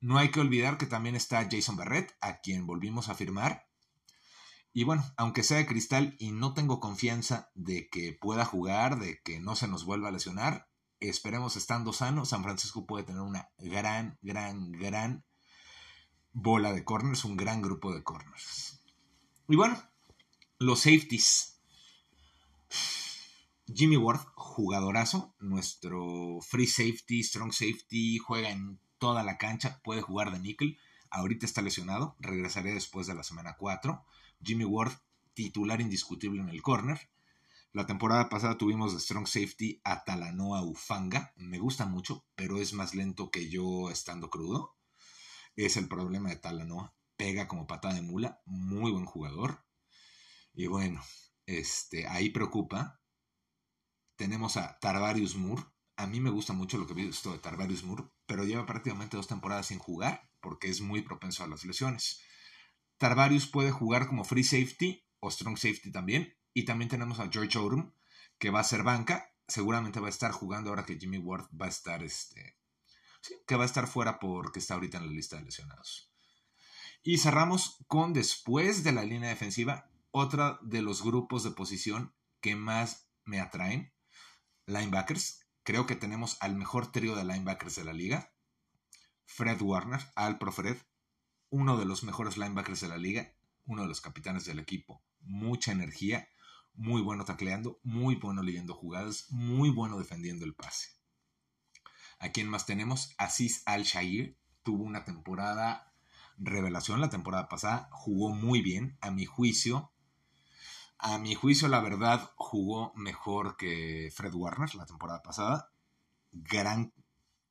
No 0.00 0.18
hay 0.18 0.30
que 0.30 0.40
olvidar 0.40 0.78
que 0.78 0.86
también 0.86 1.16
está 1.16 1.48
Jason 1.50 1.76
Barrett, 1.76 2.16
a 2.20 2.40
quien 2.40 2.66
volvimos 2.66 3.08
a 3.08 3.14
firmar. 3.14 3.68
Y 4.72 4.84
bueno, 4.84 5.04
aunque 5.16 5.42
sea 5.42 5.58
de 5.58 5.66
cristal 5.66 6.16
y 6.18 6.32
no 6.32 6.54
tengo 6.54 6.80
confianza 6.80 7.50
de 7.54 7.88
que 7.88 8.12
pueda 8.12 8.44
jugar, 8.44 8.98
de 8.98 9.20
que 9.22 9.38
no 9.38 9.54
se 9.54 9.68
nos 9.68 9.84
vuelva 9.84 10.08
a 10.08 10.12
lesionar, 10.12 10.71
esperemos 11.08 11.56
estando 11.56 11.92
sano, 11.92 12.24
San 12.24 12.42
Francisco 12.42 12.86
puede 12.86 13.04
tener 13.04 13.22
una 13.22 13.50
gran, 13.58 14.18
gran, 14.22 14.72
gran 14.72 15.24
bola 16.32 16.72
de 16.72 16.84
corners, 16.84 17.24
un 17.24 17.36
gran 17.36 17.62
grupo 17.62 17.94
de 17.94 18.02
corners. 18.02 18.82
Y 19.48 19.56
bueno, 19.56 19.80
los 20.58 20.80
safeties. 20.80 21.60
Jimmy 23.74 23.96
Ward, 23.96 24.20
jugadorazo, 24.34 25.34
nuestro 25.38 26.40
free 26.42 26.66
safety, 26.66 27.22
strong 27.22 27.52
safety, 27.52 28.18
juega 28.18 28.50
en 28.50 28.78
toda 28.98 29.22
la 29.22 29.38
cancha, 29.38 29.80
puede 29.82 30.02
jugar 30.02 30.30
de 30.30 30.40
nickel. 30.40 30.78
Ahorita 31.10 31.46
está 31.46 31.62
lesionado, 31.62 32.16
regresaré 32.20 32.72
después 32.72 33.06
de 33.06 33.14
la 33.14 33.22
semana 33.22 33.56
4. 33.58 34.04
Jimmy 34.42 34.64
Ward, 34.64 34.92
titular 35.34 35.80
indiscutible 35.80 36.40
en 36.40 36.48
el 36.48 36.62
corner. 36.62 37.08
La 37.72 37.86
temporada 37.86 38.28
pasada 38.28 38.58
tuvimos 38.58 38.92
strong 39.02 39.26
safety 39.26 39.80
a 39.84 40.04
Talanoa 40.04 40.62
Ufanga. 40.62 41.32
Me 41.36 41.58
gusta 41.58 41.86
mucho, 41.86 42.26
pero 42.34 42.58
es 42.58 42.74
más 42.74 42.94
lento 42.94 43.30
que 43.30 43.48
yo 43.48 43.90
estando 43.90 44.28
crudo. 44.28 44.76
Es 45.56 45.78
el 45.78 45.88
problema 45.88 46.28
de 46.28 46.36
Talanoa 46.36 46.94
pega 47.16 47.48
como 47.48 47.66
patada 47.66 47.94
de 47.94 48.02
mula, 48.02 48.42
muy 48.44 48.90
buen 48.90 49.06
jugador. 49.06 49.64
Y 50.52 50.66
bueno, 50.66 51.00
este, 51.46 52.06
ahí 52.08 52.30
preocupa. 52.30 53.00
Tenemos 54.16 54.56
a 54.56 54.78
Tarvarius 54.78 55.36
Moore. 55.36 55.62
A 55.96 56.06
mí 56.06 56.20
me 56.20 56.30
gusta 56.30 56.52
mucho 56.52 56.76
lo 56.76 56.86
que 56.86 56.92
he 56.92 57.06
visto 57.06 57.32
de 57.32 57.38
Tarvarius 57.38 57.84
Moore, 57.84 58.04
pero 58.26 58.44
lleva 58.44 58.66
prácticamente 58.66 59.16
dos 59.16 59.28
temporadas 59.28 59.68
sin 59.68 59.78
jugar 59.78 60.28
porque 60.40 60.68
es 60.68 60.80
muy 60.80 61.00
propenso 61.00 61.42
a 61.42 61.46
las 61.46 61.64
lesiones. 61.64 62.20
Tarvarius 62.98 63.46
puede 63.46 63.70
jugar 63.70 64.08
como 64.08 64.24
free 64.24 64.44
safety 64.44 65.06
o 65.20 65.30
strong 65.30 65.56
safety 65.56 65.90
también. 65.90 66.34
Y 66.54 66.64
también 66.64 66.88
tenemos 66.88 67.20
a 67.20 67.28
George 67.30 67.58
Odom, 67.58 67.92
que 68.38 68.50
va 68.50 68.60
a 68.60 68.64
ser 68.64 68.82
banca. 68.82 69.32
Seguramente 69.48 70.00
va 70.00 70.06
a 70.06 70.10
estar 70.10 70.32
jugando 70.32 70.70
ahora 70.70 70.84
que 70.84 70.98
Jimmy 70.98 71.18
Ward 71.18 71.48
va 71.58 71.66
a 71.66 71.70
estar, 71.70 72.02
este, 72.02 72.56
que 73.46 73.56
va 73.56 73.62
a 73.62 73.66
estar 73.66 73.86
fuera 73.86 74.18
porque 74.18 74.58
está 74.58 74.74
ahorita 74.74 74.98
en 74.98 75.06
la 75.06 75.12
lista 75.12 75.36
de 75.36 75.44
lesionados. 75.44 76.10
Y 77.02 77.18
cerramos 77.18 77.78
con 77.88 78.12
después 78.12 78.84
de 78.84 78.92
la 78.92 79.02
línea 79.02 79.30
defensiva, 79.30 79.90
otra 80.12 80.58
de 80.62 80.82
los 80.82 81.02
grupos 81.02 81.42
de 81.42 81.50
posición 81.50 82.14
que 82.40 82.54
más 82.54 83.08
me 83.24 83.40
atraen, 83.40 83.92
linebackers. 84.66 85.46
Creo 85.64 85.86
que 85.86 85.96
tenemos 85.96 86.36
al 86.40 86.54
mejor 86.54 86.92
trío 86.92 87.16
de 87.16 87.24
linebackers 87.24 87.76
de 87.76 87.84
la 87.84 87.92
liga. 87.92 88.32
Fred 89.24 89.60
Warner, 89.60 90.00
Al 90.14 90.38
Fred, 90.38 90.76
uno 91.50 91.76
de 91.78 91.86
los 91.86 92.02
mejores 92.02 92.36
linebackers 92.36 92.80
de 92.80 92.88
la 92.88 92.98
liga, 92.98 93.34
uno 93.64 93.82
de 93.82 93.88
los 93.88 94.00
capitanes 94.00 94.44
del 94.44 94.58
equipo. 94.58 95.02
Mucha 95.20 95.72
energía, 95.72 96.28
muy 96.74 97.02
bueno 97.02 97.24
tacleando, 97.24 97.78
muy 97.82 98.16
bueno 98.16 98.42
leyendo 98.42 98.74
jugadas, 98.74 99.26
muy 99.30 99.70
bueno 99.70 99.98
defendiendo 99.98 100.44
el 100.44 100.54
pase. 100.54 100.90
¿A 102.18 102.30
quién 102.30 102.48
más 102.48 102.66
tenemos? 102.66 103.14
Aziz 103.18 103.62
Al-Shair 103.66 104.36
tuvo 104.62 104.84
una 104.84 105.04
temporada 105.04 105.92
revelación 106.38 107.00
la 107.00 107.10
temporada 107.10 107.48
pasada, 107.48 107.88
jugó 107.92 108.30
muy 108.30 108.62
bien, 108.62 108.96
a 109.00 109.10
mi 109.10 109.24
juicio. 109.24 109.92
A 110.98 111.18
mi 111.18 111.34
juicio, 111.34 111.68
la 111.68 111.80
verdad, 111.80 112.30
jugó 112.36 112.92
mejor 112.94 113.56
que 113.56 114.10
Fred 114.14 114.34
Warner 114.34 114.74
la 114.74 114.86
temporada 114.86 115.22
pasada. 115.22 115.72
Gran, 116.30 116.92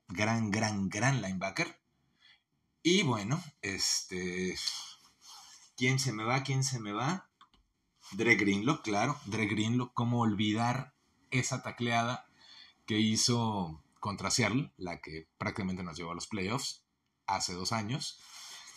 gran, 0.08 0.52
gran, 0.52 0.90
gran 0.90 1.22
linebacker. 1.22 1.82
Y 2.82 3.04
bueno, 3.04 3.42
este. 3.62 4.56
¿Quién 5.76 6.00
se 6.00 6.14
me 6.14 6.24
va? 6.24 6.44
¿Quién 6.44 6.64
se 6.64 6.80
me 6.80 6.94
va? 6.94 7.30
Dre 8.12 8.36
Greenlock, 8.36 8.84
claro. 8.84 9.18
Dre 9.26 9.46
Greenlock, 9.46 9.94
¿cómo 9.94 10.22
olvidar 10.22 10.94
esa 11.30 11.64
tacleada 11.64 12.26
que 12.86 13.00
hizo 13.00 13.84
contra 14.00 14.32
Seattle, 14.32 14.72
la 14.78 15.00
que 15.00 15.28
prácticamente 15.38 15.84
nos 15.84 15.98
llevó 15.98 16.12
a 16.12 16.16
los 16.16 16.28
playoffs 16.28 16.84
hace 17.28 17.54
dos 17.54 17.72
años? 17.72 18.20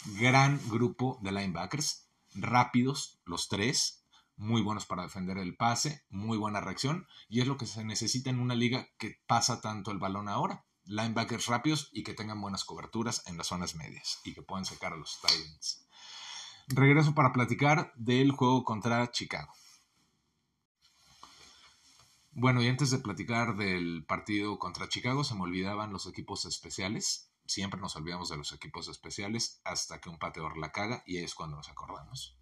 gran 0.05 0.61
grupo 0.68 1.18
de 1.23 1.33
linebackers, 1.33 2.09
rápidos 2.35 3.20
los 3.25 3.49
tres, 3.49 4.05
muy 4.37 4.62
buenos 4.62 4.87
para 4.87 5.05
defender 5.05 5.38
el 5.38 5.57
pase, 5.57 6.05
muy 6.11 6.37
buena 6.37 6.61
reacción, 6.61 7.07
y 7.29 7.40
es 7.40 7.47
lo 7.47 7.57
que 7.57 7.66
se 7.66 7.85
necesita 7.85 8.31
en 8.31 8.40
una 8.40 8.55
liga 8.55 8.88
que 8.99 9.20
pasa 9.27 9.61
tanto 9.61 9.90
el 9.90 9.99
balón 9.99 10.29
ahora. 10.29 10.64
Linebackers 10.87 11.47
rápidos 11.47 11.88
y 11.92 12.03
que 12.03 12.12
tengan 12.12 12.40
buenas 12.40 12.64
coberturas 12.64 13.23
en 13.27 13.38
las 13.38 13.47
zonas 13.47 13.75
medias 13.75 14.20
y 14.25 14.35
que 14.35 14.42
puedan 14.42 14.66
sacar 14.66 14.92
a 14.92 14.97
los 14.97 15.18
Titans. 15.23 15.84
Regreso 16.68 17.14
para 17.14 17.33
platicar 17.33 17.92
del 17.94 18.33
juego 18.33 18.64
contra 18.64 19.11
Chicago. 19.11 19.53
Bueno, 22.33 22.62
y 22.62 22.68
antes 22.68 22.90
de 22.90 22.98
platicar 22.98 23.55
del 23.57 24.05
partido 24.07 24.59
contra 24.59 24.88
Chicago, 24.88 25.24
se 25.24 25.35
me 25.35 25.42
olvidaban 25.42 25.92
los 25.92 26.07
equipos 26.07 26.46
especiales. 26.46 27.31
Siempre 27.46 27.79
nos 27.79 27.96
olvidamos 27.96 28.31
de 28.31 28.38
los 28.38 28.53
equipos 28.53 28.88
especiales 28.88 29.61
hasta 29.64 30.00
que 30.00 30.09
un 30.09 30.18
pateador 30.18 30.57
la 30.57 30.72
caga 30.72 31.03
y 31.07 31.18
es 31.18 31.35
cuando 31.35 31.57
nos 31.57 31.68
acordamos. 31.68 32.38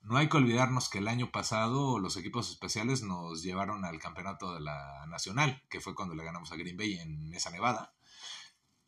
No 0.00 0.16
hay 0.16 0.30
que 0.30 0.38
olvidarnos 0.38 0.88
que 0.88 0.98
el 0.98 1.08
año 1.08 1.30
pasado 1.30 1.98
los 1.98 2.16
equipos 2.16 2.50
especiales 2.50 3.02
nos 3.02 3.42
llevaron 3.42 3.84
al 3.84 3.98
campeonato 3.98 4.54
de 4.54 4.60
la 4.60 5.04
Nacional, 5.08 5.62
que 5.68 5.80
fue 5.80 5.94
cuando 5.94 6.14
le 6.14 6.24
ganamos 6.24 6.50
a 6.50 6.56
Green 6.56 6.76
Bay 6.78 6.94
en 6.94 7.34
esa 7.34 7.50
nevada. 7.50 7.94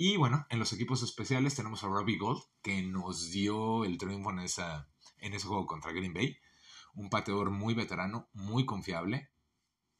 Y 0.02 0.16
bueno, 0.16 0.46
en 0.48 0.58
los 0.58 0.72
equipos 0.72 1.02
especiales 1.02 1.54
tenemos 1.54 1.84
a 1.84 1.88
Robbie 1.88 2.16
Gold, 2.16 2.42
que 2.62 2.80
nos 2.80 3.30
dio 3.32 3.84
el 3.84 3.98
triunfo 3.98 4.30
en, 4.30 4.38
esa, 4.38 4.88
en 5.18 5.34
ese 5.34 5.46
juego 5.46 5.66
contra 5.66 5.92
Green 5.92 6.14
Bay. 6.14 6.38
Un 6.94 7.10
pateador 7.10 7.50
muy 7.50 7.74
veterano, 7.74 8.30
muy 8.32 8.64
confiable, 8.64 9.28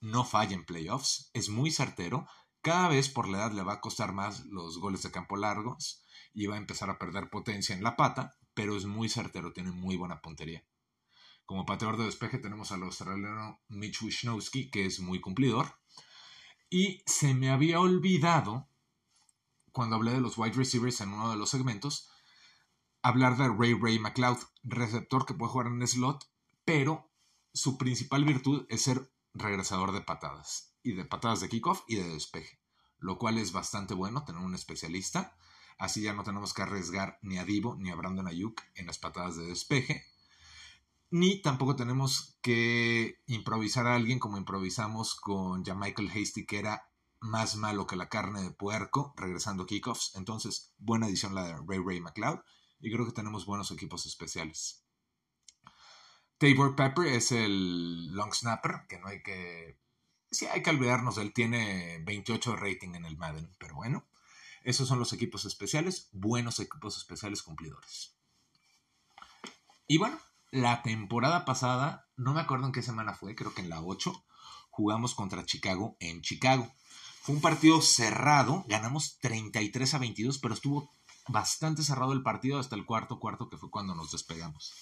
no 0.00 0.24
falla 0.24 0.54
en 0.54 0.64
playoffs, 0.64 1.30
es 1.34 1.50
muy 1.50 1.70
certero, 1.70 2.26
cada 2.62 2.88
vez 2.88 3.10
por 3.10 3.28
la 3.28 3.40
edad 3.40 3.52
le 3.52 3.62
va 3.62 3.74
a 3.74 3.80
costar 3.82 4.14
más 4.14 4.46
los 4.46 4.78
goles 4.78 5.02
de 5.02 5.10
campo 5.10 5.36
largos 5.36 6.02
y 6.32 6.46
va 6.46 6.54
a 6.54 6.58
empezar 6.58 6.88
a 6.88 6.98
perder 6.98 7.28
potencia 7.28 7.76
en 7.76 7.82
la 7.82 7.96
pata, 7.96 8.38
pero 8.54 8.78
es 8.78 8.86
muy 8.86 9.10
certero, 9.10 9.52
tiene 9.52 9.70
muy 9.70 9.98
buena 9.98 10.22
puntería. 10.22 10.64
Como 11.44 11.66
pateador 11.66 11.98
de 11.98 12.06
despeje 12.06 12.38
tenemos 12.38 12.72
al 12.72 12.84
australiano 12.84 13.60
Mitch 13.68 14.00
Wisnowski, 14.00 14.70
que 14.70 14.86
es 14.86 14.98
muy 14.98 15.20
cumplidor. 15.20 15.78
Y 16.70 17.02
se 17.04 17.34
me 17.34 17.50
había 17.50 17.80
olvidado, 17.80 18.69
cuando 19.72 19.96
hablé 19.96 20.12
de 20.12 20.20
los 20.20 20.38
wide 20.38 20.54
receivers 20.54 21.00
en 21.00 21.12
uno 21.12 21.30
de 21.30 21.36
los 21.36 21.50
segmentos, 21.50 22.10
hablar 23.02 23.36
de 23.36 23.48
Ray 23.48 23.74
Ray 23.74 23.98
McLeod, 23.98 24.38
receptor 24.62 25.26
que 25.26 25.34
puede 25.34 25.52
jugar 25.52 25.66
en 25.68 25.86
slot, 25.86 26.28
pero 26.64 27.10
su 27.52 27.78
principal 27.78 28.24
virtud 28.24 28.66
es 28.68 28.82
ser 28.82 29.12
regresador 29.34 29.92
de 29.92 30.02
patadas, 30.02 30.74
y 30.82 30.92
de 30.92 31.04
patadas 31.04 31.40
de 31.40 31.48
kickoff 31.48 31.82
y 31.88 31.96
de 31.96 32.08
despeje, 32.08 32.60
lo 32.98 33.18
cual 33.18 33.38
es 33.38 33.52
bastante 33.52 33.94
bueno 33.94 34.24
tener 34.24 34.42
un 34.42 34.54
especialista. 34.54 35.36
Así 35.78 36.02
ya 36.02 36.12
no 36.12 36.24
tenemos 36.24 36.52
que 36.52 36.62
arriesgar 36.62 37.18
ni 37.22 37.38
a 37.38 37.44
Divo 37.44 37.76
ni 37.76 37.90
a 37.90 37.96
Brandon 37.96 38.28
Ayuk 38.28 38.60
en 38.74 38.86
las 38.86 38.98
patadas 38.98 39.36
de 39.36 39.46
despeje. 39.46 40.04
Ni 41.10 41.42
tampoco 41.42 41.74
tenemos 41.74 42.38
que 42.42 43.22
improvisar 43.26 43.86
a 43.86 43.96
alguien 43.96 44.18
como 44.18 44.36
improvisamos 44.36 45.16
con 45.16 45.64
Michael 45.76 46.10
Hasty, 46.10 46.46
que 46.46 46.58
era 46.58 46.89
más 47.20 47.56
malo 47.56 47.86
que 47.86 47.96
la 47.96 48.08
carne 48.08 48.42
de 48.42 48.50
puerco, 48.50 49.14
regresando 49.16 49.66
kickoffs. 49.66 50.12
Entonces, 50.14 50.72
buena 50.78 51.06
edición 51.06 51.34
la 51.34 51.44
de 51.44 51.56
Ray 51.66 51.82
Ray 51.84 52.00
McLeod. 52.00 52.40
Y 52.80 52.90
creo 52.92 53.06
que 53.06 53.12
tenemos 53.12 53.46
buenos 53.46 53.70
equipos 53.70 54.06
especiales. 54.06 54.84
Tabor 56.38 56.74
Pepper 56.74 57.06
es 57.06 57.32
el 57.32 58.14
long 58.14 58.32
snapper, 58.32 58.86
que 58.88 58.98
no 58.98 59.08
hay 59.08 59.22
que... 59.22 59.78
Sí, 60.30 60.46
hay 60.46 60.62
que 60.62 60.70
olvidarnos, 60.70 61.18
él 61.18 61.34
tiene 61.34 62.00
28 62.04 62.56
rating 62.56 62.94
en 62.94 63.04
el 63.04 63.18
Madden, 63.18 63.54
pero 63.58 63.74
bueno, 63.74 64.06
esos 64.62 64.88
son 64.88 64.98
los 64.98 65.12
equipos 65.12 65.44
especiales, 65.44 66.08
buenos 66.12 66.60
equipos 66.60 66.96
especiales 66.96 67.42
cumplidores. 67.42 68.16
Y 69.86 69.98
bueno, 69.98 70.18
la 70.50 70.82
temporada 70.82 71.44
pasada, 71.44 72.08
no 72.16 72.32
me 72.32 72.40
acuerdo 72.40 72.66
en 72.66 72.72
qué 72.72 72.80
semana 72.80 73.12
fue, 73.12 73.34
creo 73.34 73.52
que 73.52 73.60
en 73.60 73.68
la 73.68 73.82
8, 73.82 74.24
jugamos 74.70 75.14
contra 75.14 75.44
Chicago 75.44 75.96
en 76.00 76.22
Chicago. 76.22 76.72
Fue 77.22 77.34
un 77.34 77.40
partido 77.42 77.82
cerrado, 77.82 78.64
ganamos 78.66 79.18
33 79.20 79.94
a 79.94 79.98
22, 79.98 80.38
pero 80.38 80.54
estuvo 80.54 80.90
bastante 81.28 81.82
cerrado 81.82 82.12
el 82.12 82.22
partido 82.22 82.58
hasta 82.58 82.76
el 82.76 82.86
cuarto 82.86 83.20
cuarto, 83.20 83.50
que 83.50 83.58
fue 83.58 83.70
cuando 83.70 83.94
nos 83.94 84.10
despegamos. 84.10 84.72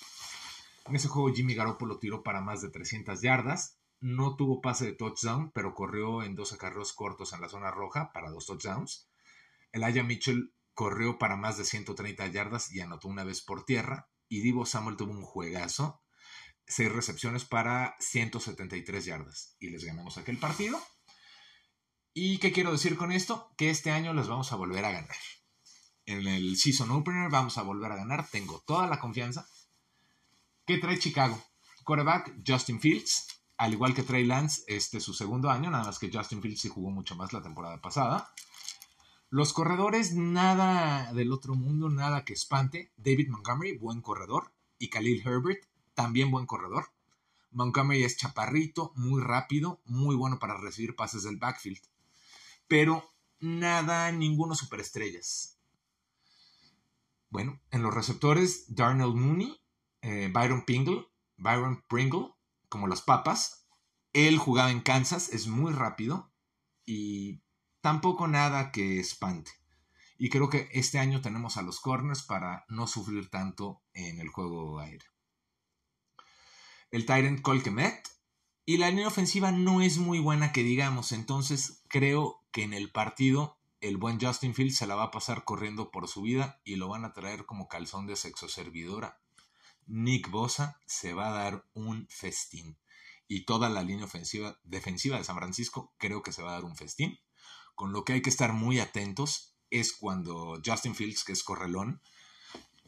En 0.87 0.95
ese 0.95 1.09
juego 1.09 1.35
Jimmy 1.35 1.55
Garoppolo 1.55 1.99
tiró 1.99 2.23
para 2.23 2.41
más 2.41 2.63
de 2.63 2.71
300 2.71 3.21
yardas. 3.21 3.77
No 4.01 4.37
tuvo 4.37 4.61
pase 4.61 4.87
de 4.87 4.93
touchdown, 4.93 5.51
pero 5.51 5.75
corrió 5.75 6.23
en 6.23 6.37
dos 6.37 6.53
acarreos 6.53 6.93
cortos 6.93 7.33
en 7.33 7.41
la 7.41 7.49
zona 7.49 7.73
roja 7.73 8.13
para 8.13 8.31
dos 8.31 8.47
touchdowns. 8.47 9.09
Elijah 9.73 10.05
Mitchell 10.05 10.55
corrió 10.75 11.19
para 11.19 11.37
más 11.37 11.59
de 11.59 11.65
130 11.65 12.25
yardas 12.29 12.73
y 12.73 12.81
anotó 12.81 13.09
una 13.09 13.25
vez 13.25 13.43
por 13.43 13.65
tierra. 13.65 14.09
Y 14.29 14.41
Divo 14.41 14.65
Samuel 14.65 14.97
tuvo 14.97 15.11
un 15.13 15.23
juegazo. 15.23 16.01
Seis 16.67 16.93
recepciones 16.93 17.45
para 17.45 17.97
173 17.99 19.05
yardas. 19.05 19.57
Y 19.59 19.71
les 19.71 19.85
ganamos 19.85 20.17
aquel 20.19 20.39
partido. 20.39 20.81
¿Y 22.21 22.39
qué 22.39 22.51
quiero 22.51 22.73
decir 22.73 22.97
con 22.97 23.13
esto? 23.13 23.49
Que 23.57 23.71
este 23.71 23.93
año 23.93 24.13
les 24.13 24.27
vamos 24.27 24.51
a 24.51 24.57
volver 24.57 24.85
a 24.85 24.91
ganar. 24.91 25.17
En 26.05 26.27
el 26.27 26.57
Season 26.57 26.91
Opener 26.91 27.31
vamos 27.31 27.59
a 27.59 27.63
volver 27.63 27.93
a 27.93 27.97
ganar. 27.97 28.29
Tengo 28.29 28.61
toda 28.67 28.89
la 28.89 28.99
confianza. 28.99 29.47
¿Qué 30.67 30.79
trae 30.79 30.99
Chicago? 30.99 31.41
Quarterback 31.85 32.35
Justin 32.45 32.81
Fields, 32.81 33.29
al 33.57 33.73
igual 33.73 33.95
que 33.95 34.03
Trey 34.03 34.25
Lance, 34.25 34.65
este 34.67 34.99
es 34.99 35.05
su 35.05 35.15
segundo 35.15 35.49
año, 35.49 35.71
nada 35.71 35.85
más 35.85 36.01
que 36.01 36.11
Justin 36.13 36.43
Fields 36.43 36.61
sí 36.61 36.69
jugó 36.69 36.91
mucho 36.91 37.15
más 37.15 37.33
la 37.33 37.41
temporada 37.41 37.81
pasada. 37.81 38.35
Los 39.31 39.53
corredores, 39.53 40.13
nada 40.13 41.13
del 41.13 41.31
otro 41.31 41.55
mundo, 41.55 41.89
nada 41.89 42.25
que 42.25 42.33
espante. 42.33 42.91
David 42.97 43.29
Montgomery, 43.29 43.79
buen 43.79 44.03
corredor. 44.03 44.53
Y 44.77 44.91
Khalil 44.91 45.23
Herbert, 45.25 45.65
también 45.95 46.33
buen 46.33 46.47
corredor. 46.47 46.91
Montgomery 47.53 48.03
es 48.03 48.17
chaparrito, 48.17 48.93
muy 48.97 49.23
rápido, 49.23 49.81
muy 49.85 50.17
bueno 50.17 50.41
para 50.41 50.57
recibir 50.57 50.97
pases 50.97 51.23
del 51.23 51.37
backfield. 51.37 51.79
Pero 52.69 53.15
nada, 53.41 54.13
ninguno 54.13 54.55
superestrellas. 54.55 55.59
Bueno, 57.31 57.61
en 57.71 57.83
los 57.83 57.95
receptores, 57.95 58.75
Darnell 58.75 59.15
Mooney, 59.15 59.61
eh, 60.03 60.31
Byron 60.33 60.65
Pringle, 60.65 61.07
Byron 61.37 61.85
Pringle, 61.89 62.29
como 62.69 62.87
las 62.87 63.03
papas. 63.03 63.67
Él 64.13 64.39
jugaba 64.39 64.71
en 64.71 64.81
Kansas, 64.81 65.31
es 65.31 65.47
muy 65.47 65.73
rápido 65.73 66.33
y 66.87 67.43
tampoco 67.81 68.29
nada 68.29 68.73
que 68.73 68.99
espante. 68.99 69.51
Y 70.17 70.31
creo 70.31 70.49
que 70.49 70.69
este 70.73 70.99
año 70.99 71.21
tenemos 71.21 71.57
a 71.57 71.63
los 71.63 71.81
corners 71.81 72.23
para 72.23 72.65
no 72.69 72.87
sufrir 72.87 73.31
tanto 73.31 73.83
en 73.93 74.19
el 74.21 74.29
juego 74.29 74.81
aéreo. 74.81 75.11
El 76.91 77.07
Tyrant 77.07 77.41
Colquemet. 77.41 78.09
Y 78.65 78.77
la 78.77 78.91
línea 78.91 79.09
ofensiva 79.09 79.51
no 79.51 79.81
es 79.81 79.97
muy 79.97 80.19
buena 80.19 80.53
que 80.53 80.63
digamos. 80.63 81.13
Entonces 81.13 81.83
creo 81.89 82.38
que 82.51 82.63
en 82.63 82.75
el 82.75 82.91
partido 82.91 83.59
el 83.81 83.97
buen 83.97 84.21
Justin 84.21 84.55
Fields 84.55 84.77
se 84.77 84.87
la 84.87 84.95
va 84.95 85.05
a 85.05 85.11
pasar 85.11 85.45
corriendo 85.45 85.91
por 85.91 86.09
su 86.09 86.23
vida 86.23 86.61
y 86.65 86.77
lo 86.77 86.89
van 86.89 87.05
a 87.05 87.13
traer 87.13 87.47
como 87.47 87.69
calzón 87.69 88.07
de 88.07 88.17
sexo 88.17 88.49
servidora 88.49 89.21
Nick 89.89 90.31
Bosa 90.31 90.79
se 90.87 91.15
va 91.15 91.29
a 91.29 91.33
dar 91.33 91.67
un 91.73 92.07
festín. 92.09 92.79
Y 93.27 93.47
toda 93.47 93.69
la 93.69 93.83
línea 93.83 94.05
ofensiva, 94.05 94.59
defensiva 94.63 95.17
de 95.17 95.25
San 95.25 95.37
Francisco 95.37 95.95
creo 95.99 96.23
que 96.23 96.33
se 96.33 96.43
va 96.43 96.51
a 96.51 96.55
dar 96.55 96.65
un 96.65 96.77
festín. 96.77 97.19
Con 97.75 97.93
lo 97.93 98.05
que 98.05 98.13
hay 98.13 98.23
que 98.23 98.31
estar 98.31 98.53
muy 98.53 98.81
atentos 98.81 99.57
es 99.71 99.93
cuando 99.93 100.61
Justin 100.65 100.95
Fields, 100.95 101.25
que 101.25 101.33
es 101.33 101.43
correlón, 101.43 102.03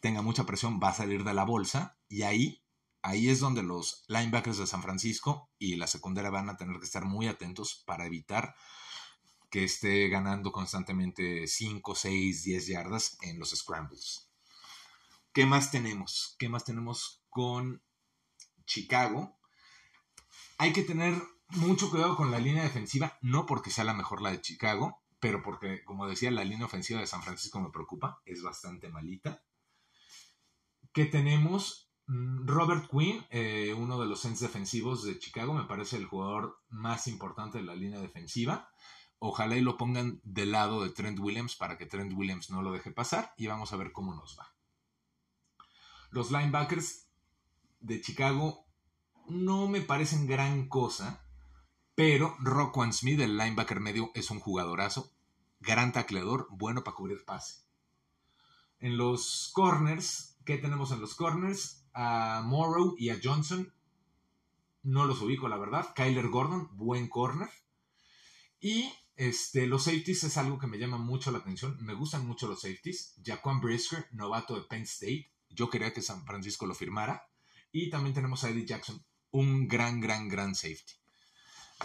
tenga 0.01 0.23
mucha 0.23 0.45
presión, 0.45 0.79
va 0.83 0.91
a 0.91 0.95
salir 0.95 1.25
de 1.25 1.35
la 1.35 1.45
bolsa 1.45 1.99
y 2.09 2.23
ahí, 2.23 2.63
ahí 3.03 3.29
es 3.29 3.41
donde 3.41 3.63
los 3.63 4.05
linebackers 4.09 4.59
de 4.59 4.67
San 4.67 4.83
Francisco 4.83 5.51
y 5.59 5.77
la 5.77 5.87
secundaria 5.87 6.31
van 6.31 6.51
a 6.51 6.57
tener 6.57 6.79
que 6.79 6.87
estar 6.87 7.07
muy 7.07 7.29
atentos 7.29 7.83
para 7.87 8.07
evitar 8.07 8.55
que 9.51 9.65
esté 9.65 10.09
ganando 10.09 10.53
constantemente 10.53 11.47
5, 11.47 11.95
6, 11.95 12.45
10 12.45 12.67
yardas 12.67 13.19
en 13.23 13.39
los 13.39 13.51
scrambles. 13.51 14.31
¿Qué 15.33 15.47
más 15.47 15.71
tenemos? 15.71 16.37
¿Qué 16.39 16.49
más 16.49 16.65
tenemos 16.65 17.23
con 17.29 17.83
Chicago? 18.65 19.39
Hay 20.59 20.73
que 20.73 20.83
tener 20.83 21.15
mucho 21.51 21.91
cuidado 21.91 22.17
con 22.17 22.31
la 22.31 22.39
línea 22.39 22.63
defensiva, 22.63 23.19
no 23.21 23.47
porque 23.47 23.71
sea 23.71 23.85
la 23.85 23.95
mejor 23.95 24.23
la 24.23 24.31
de 24.31 24.41
Chicago, 24.41 25.03
pero 25.19 25.43
porque, 25.43 25.85
como 25.85 26.07
decía, 26.07 26.31
la 26.31 26.45
línea 26.45 26.67
ofensiva 26.67 27.01
de 27.01 27.07
San 27.07 27.23
Francisco 27.23 27.61
me 27.61 27.71
preocupa, 27.71 28.23
es 28.25 28.43
bastante 28.43 28.89
malita. 28.89 29.43
¿Qué 30.93 31.05
tenemos? 31.07 31.91
Mm, 32.07 32.47
Robert 32.47 32.91
Quinn, 32.91 33.25
eh, 33.31 33.75
uno 33.77 34.01
de 34.01 34.07
los 34.07 34.25
ends 34.25 34.41
defensivos 34.41 35.05
de 35.05 35.19
Chicago, 35.19 35.55
me 35.55 35.65
parece 35.65 35.97
el 35.97 36.07
jugador 36.07 36.59
más 36.69 37.07
importante 37.07 37.59
de 37.59 37.65
la 37.65 37.75
línea 37.75 38.01
defensiva. 38.01 38.71
Ojalá 39.23 39.57
y 39.57 39.61
lo 39.61 39.77
pongan 39.77 40.21
del 40.25 40.53
lado 40.53 40.83
de 40.83 40.89
Trent 40.89 41.19
Williams 41.21 41.55
para 41.55 41.77
que 41.77 41.85
Trent 41.85 42.15
Williams 42.15 42.51
no 42.51 42.63
lo 42.63 42.73
deje 42.73 42.91
pasar 42.91 43.35
y 43.37 43.47
vamos 43.47 43.73
a 43.73 43.77
ver 43.77 43.93
cómo 43.93 44.15
nos 44.15 44.39
va. 44.39 44.55
Los 46.11 46.31
linebackers 46.31 47.07
de 47.81 48.01
Chicago 48.01 48.67
no 49.29 49.69
me 49.69 49.83
parecen 49.83 50.27
gran 50.27 50.69
cosa, 50.69 51.23
pero 51.95 52.35
Rockwan 52.41 52.95
Smith, 52.95 53.21
el 53.21 53.37
linebacker 53.37 53.79
medio, 53.79 54.11
es 54.15 54.31
un 54.31 54.41
jugadorazo, 54.41 55.13
gran 55.61 55.93
tacleador, 55.93 56.49
bueno 56.51 56.83
para 56.83 56.97
cubrir 56.97 57.23
pase. 57.27 57.63
En 58.79 58.97
los 58.97 59.51
corners, 59.53 60.39
¿qué 60.47 60.57
tenemos 60.57 60.93
en 60.93 61.01
los 61.03 61.15
corners? 61.15 61.85
A 61.93 62.41
Morrow 62.43 62.95
y 62.97 63.11
a 63.11 63.21
Johnson. 63.23 63.71
no 64.83 65.05
los 65.05 65.21
ubico, 65.21 65.47
la 65.47 65.59
verdad. 65.59 65.93
Kyler 65.95 66.29
Gordon, 66.29 66.71
buen 66.73 67.07
corner. 67.07 67.51
Y 68.61 68.91
este, 69.17 69.67
los 69.67 69.85
safeties 69.85 70.25
es 70.25 70.37
algo 70.37 70.59
que 70.59 70.67
me 70.67 70.79
llama 70.79 70.99
mucho 70.99 71.31
la 71.31 71.39
atención. 71.39 71.77
Me 71.81 71.95
gustan 71.95 72.27
mucho 72.27 72.49
los 72.49 72.63
safeties. 72.63 73.15
Jaquan 73.25 73.61
Brisker, 73.61 74.07
novato 74.13 74.55
de 74.55 74.63
Penn 74.63 74.83
State. 74.83 75.31
Yo 75.51 75.69
quería 75.69 75.93
que 75.93 76.03
San 76.03 76.25
Francisco 76.25 76.67
lo 76.67 76.75
firmara. 76.75 77.29
Y 77.73 77.91
también 77.91 78.15
tenemos 78.15 78.45
a 78.45 78.51
Eddie 78.51 78.67
Jackson, 78.67 79.05
un 79.31 79.69
gran, 79.69 80.01
gran, 80.01 80.29
gran 80.29 80.55
safety. 80.55 80.95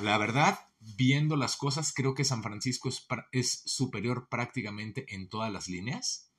La 0.01 0.17
verdad, 0.17 0.59
viendo 0.79 1.35
las 1.35 1.57
cosas, 1.57 1.93
creo 1.93 2.15
que 2.15 2.25
San 2.25 2.43
Francisco 2.43 2.89
es, 2.89 3.05
es 3.31 3.63
superior 3.65 4.27
prácticamente 4.29 5.05
en 5.13 5.29
todas 5.29 5.51
las 5.51 5.67
líneas. 5.67 6.31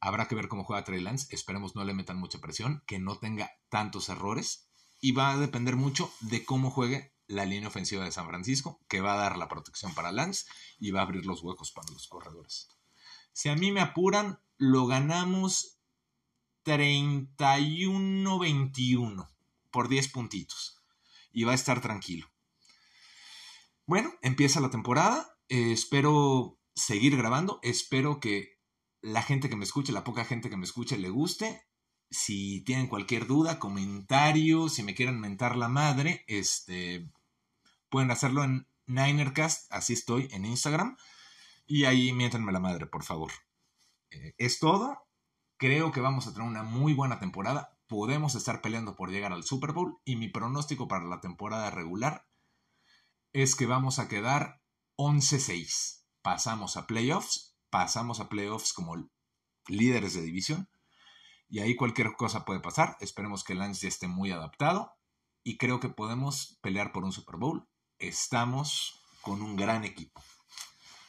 Habrá 0.00 0.28
que 0.28 0.34
ver 0.34 0.48
cómo 0.48 0.64
juega 0.64 0.84
Trey 0.84 1.00
Lance. 1.00 1.34
Esperemos 1.34 1.74
no 1.74 1.84
le 1.84 1.94
metan 1.94 2.18
mucha 2.18 2.40
presión, 2.40 2.82
que 2.86 2.98
no 2.98 3.18
tenga 3.18 3.50
tantos 3.68 4.08
errores. 4.08 4.68
Y 5.00 5.12
va 5.12 5.30
a 5.30 5.38
depender 5.38 5.76
mucho 5.76 6.12
de 6.20 6.44
cómo 6.44 6.70
juegue 6.70 7.12
la 7.28 7.44
línea 7.44 7.68
ofensiva 7.68 8.04
de 8.04 8.10
San 8.10 8.26
Francisco, 8.26 8.80
que 8.88 9.00
va 9.00 9.14
a 9.14 9.18
dar 9.18 9.38
la 9.38 9.46
protección 9.48 9.94
para 9.94 10.10
Lance 10.12 10.46
y 10.80 10.90
va 10.90 11.00
a 11.00 11.04
abrir 11.04 11.26
los 11.26 11.42
huecos 11.42 11.70
para 11.70 11.92
los 11.92 12.08
corredores. 12.08 12.68
Si 13.32 13.48
a 13.48 13.54
mí 13.54 13.70
me 13.70 13.80
apuran, 13.80 14.40
lo 14.56 14.86
ganamos 14.86 15.78
31-21 16.64 19.28
por 19.70 19.88
10 19.88 20.08
puntitos 20.08 20.82
y 21.32 21.44
va 21.44 21.52
a 21.52 21.54
estar 21.54 21.80
tranquilo. 21.80 22.28
Bueno, 23.86 24.12
empieza 24.22 24.60
la 24.60 24.70
temporada. 24.70 25.38
Eh, 25.48 25.72
espero 25.72 26.58
seguir 26.74 27.16
grabando. 27.16 27.60
Espero 27.62 28.20
que 28.20 28.58
la 29.00 29.22
gente 29.22 29.48
que 29.48 29.56
me 29.56 29.64
escuche, 29.64 29.92
la 29.92 30.04
poca 30.04 30.24
gente 30.24 30.50
que 30.50 30.56
me 30.56 30.64
escuche, 30.64 30.98
le 30.98 31.08
guste. 31.08 31.62
Si 32.10 32.62
tienen 32.62 32.86
cualquier 32.86 33.26
duda, 33.26 33.58
comentario, 33.58 34.68
si 34.68 34.82
me 34.82 34.94
quieren 34.94 35.20
mentar 35.20 35.56
la 35.56 35.68
madre, 35.68 36.24
este, 36.26 37.10
Pueden 37.88 38.10
hacerlo 38.10 38.44
en 38.44 38.66
Ninercast, 38.86 39.72
así 39.72 39.92
estoy 39.92 40.28
en 40.32 40.44
Instagram. 40.44 40.96
Y 41.66 41.84
ahí 41.84 42.12
miéntenme 42.12 42.52
la 42.52 42.60
madre, 42.60 42.86
por 42.86 43.04
favor. 43.04 43.30
Eh, 44.10 44.34
es 44.38 44.58
todo. 44.58 45.06
Creo 45.58 45.92
que 45.92 46.00
vamos 46.00 46.26
a 46.26 46.32
tener 46.32 46.48
una 46.48 46.62
muy 46.62 46.94
buena 46.94 47.18
temporada. 47.18 47.78
Podemos 47.86 48.34
estar 48.34 48.62
peleando 48.62 48.96
por 48.96 49.10
llegar 49.10 49.32
al 49.32 49.44
Super 49.44 49.72
Bowl. 49.72 49.98
Y 50.04 50.16
mi 50.16 50.28
pronóstico 50.28 50.88
para 50.88 51.04
la 51.04 51.20
temporada 51.20 51.70
regular 51.70 52.26
es 53.32 53.54
que 53.54 53.66
vamos 53.66 53.98
a 53.98 54.08
quedar 54.08 54.62
11-6. 54.96 56.04
Pasamos 56.22 56.76
a 56.76 56.86
playoffs. 56.86 57.56
Pasamos 57.70 58.20
a 58.20 58.28
playoffs 58.28 58.72
como 58.72 59.10
líderes 59.66 60.14
de 60.14 60.22
división. 60.22 60.70
Y 61.50 61.60
ahí 61.60 61.76
cualquier 61.76 62.12
cosa 62.12 62.44
puede 62.44 62.60
pasar. 62.60 62.96
Esperemos 63.00 63.44
que 63.44 63.54
Lance 63.54 63.82
ya 63.82 63.88
esté 63.88 64.08
muy 64.08 64.30
adaptado. 64.30 64.92
Y 65.42 65.58
creo 65.58 65.80
que 65.80 65.88
podemos 65.88 66.58
pelear 66.62 66.92
por 66.92 67.04
un 67.04 67.12
Super 67.12 67.36
Bowl 67.36 67.68
estamos 67.98 69.00
con 69.20 69.42
un 69.42 69.56
gran 69.56 69.84
equipo. 69.84 70.22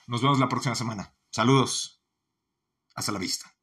Nos 0.07 0.21
vemos 0.21 0.39
la 0.39 0.49
próxima 0.49 0.75
semana. 0.75 1.15
Saludos. 1.31 2.01
Hasta 2.95 3.11
la 3.11 3.19
vista. 3.19 3.53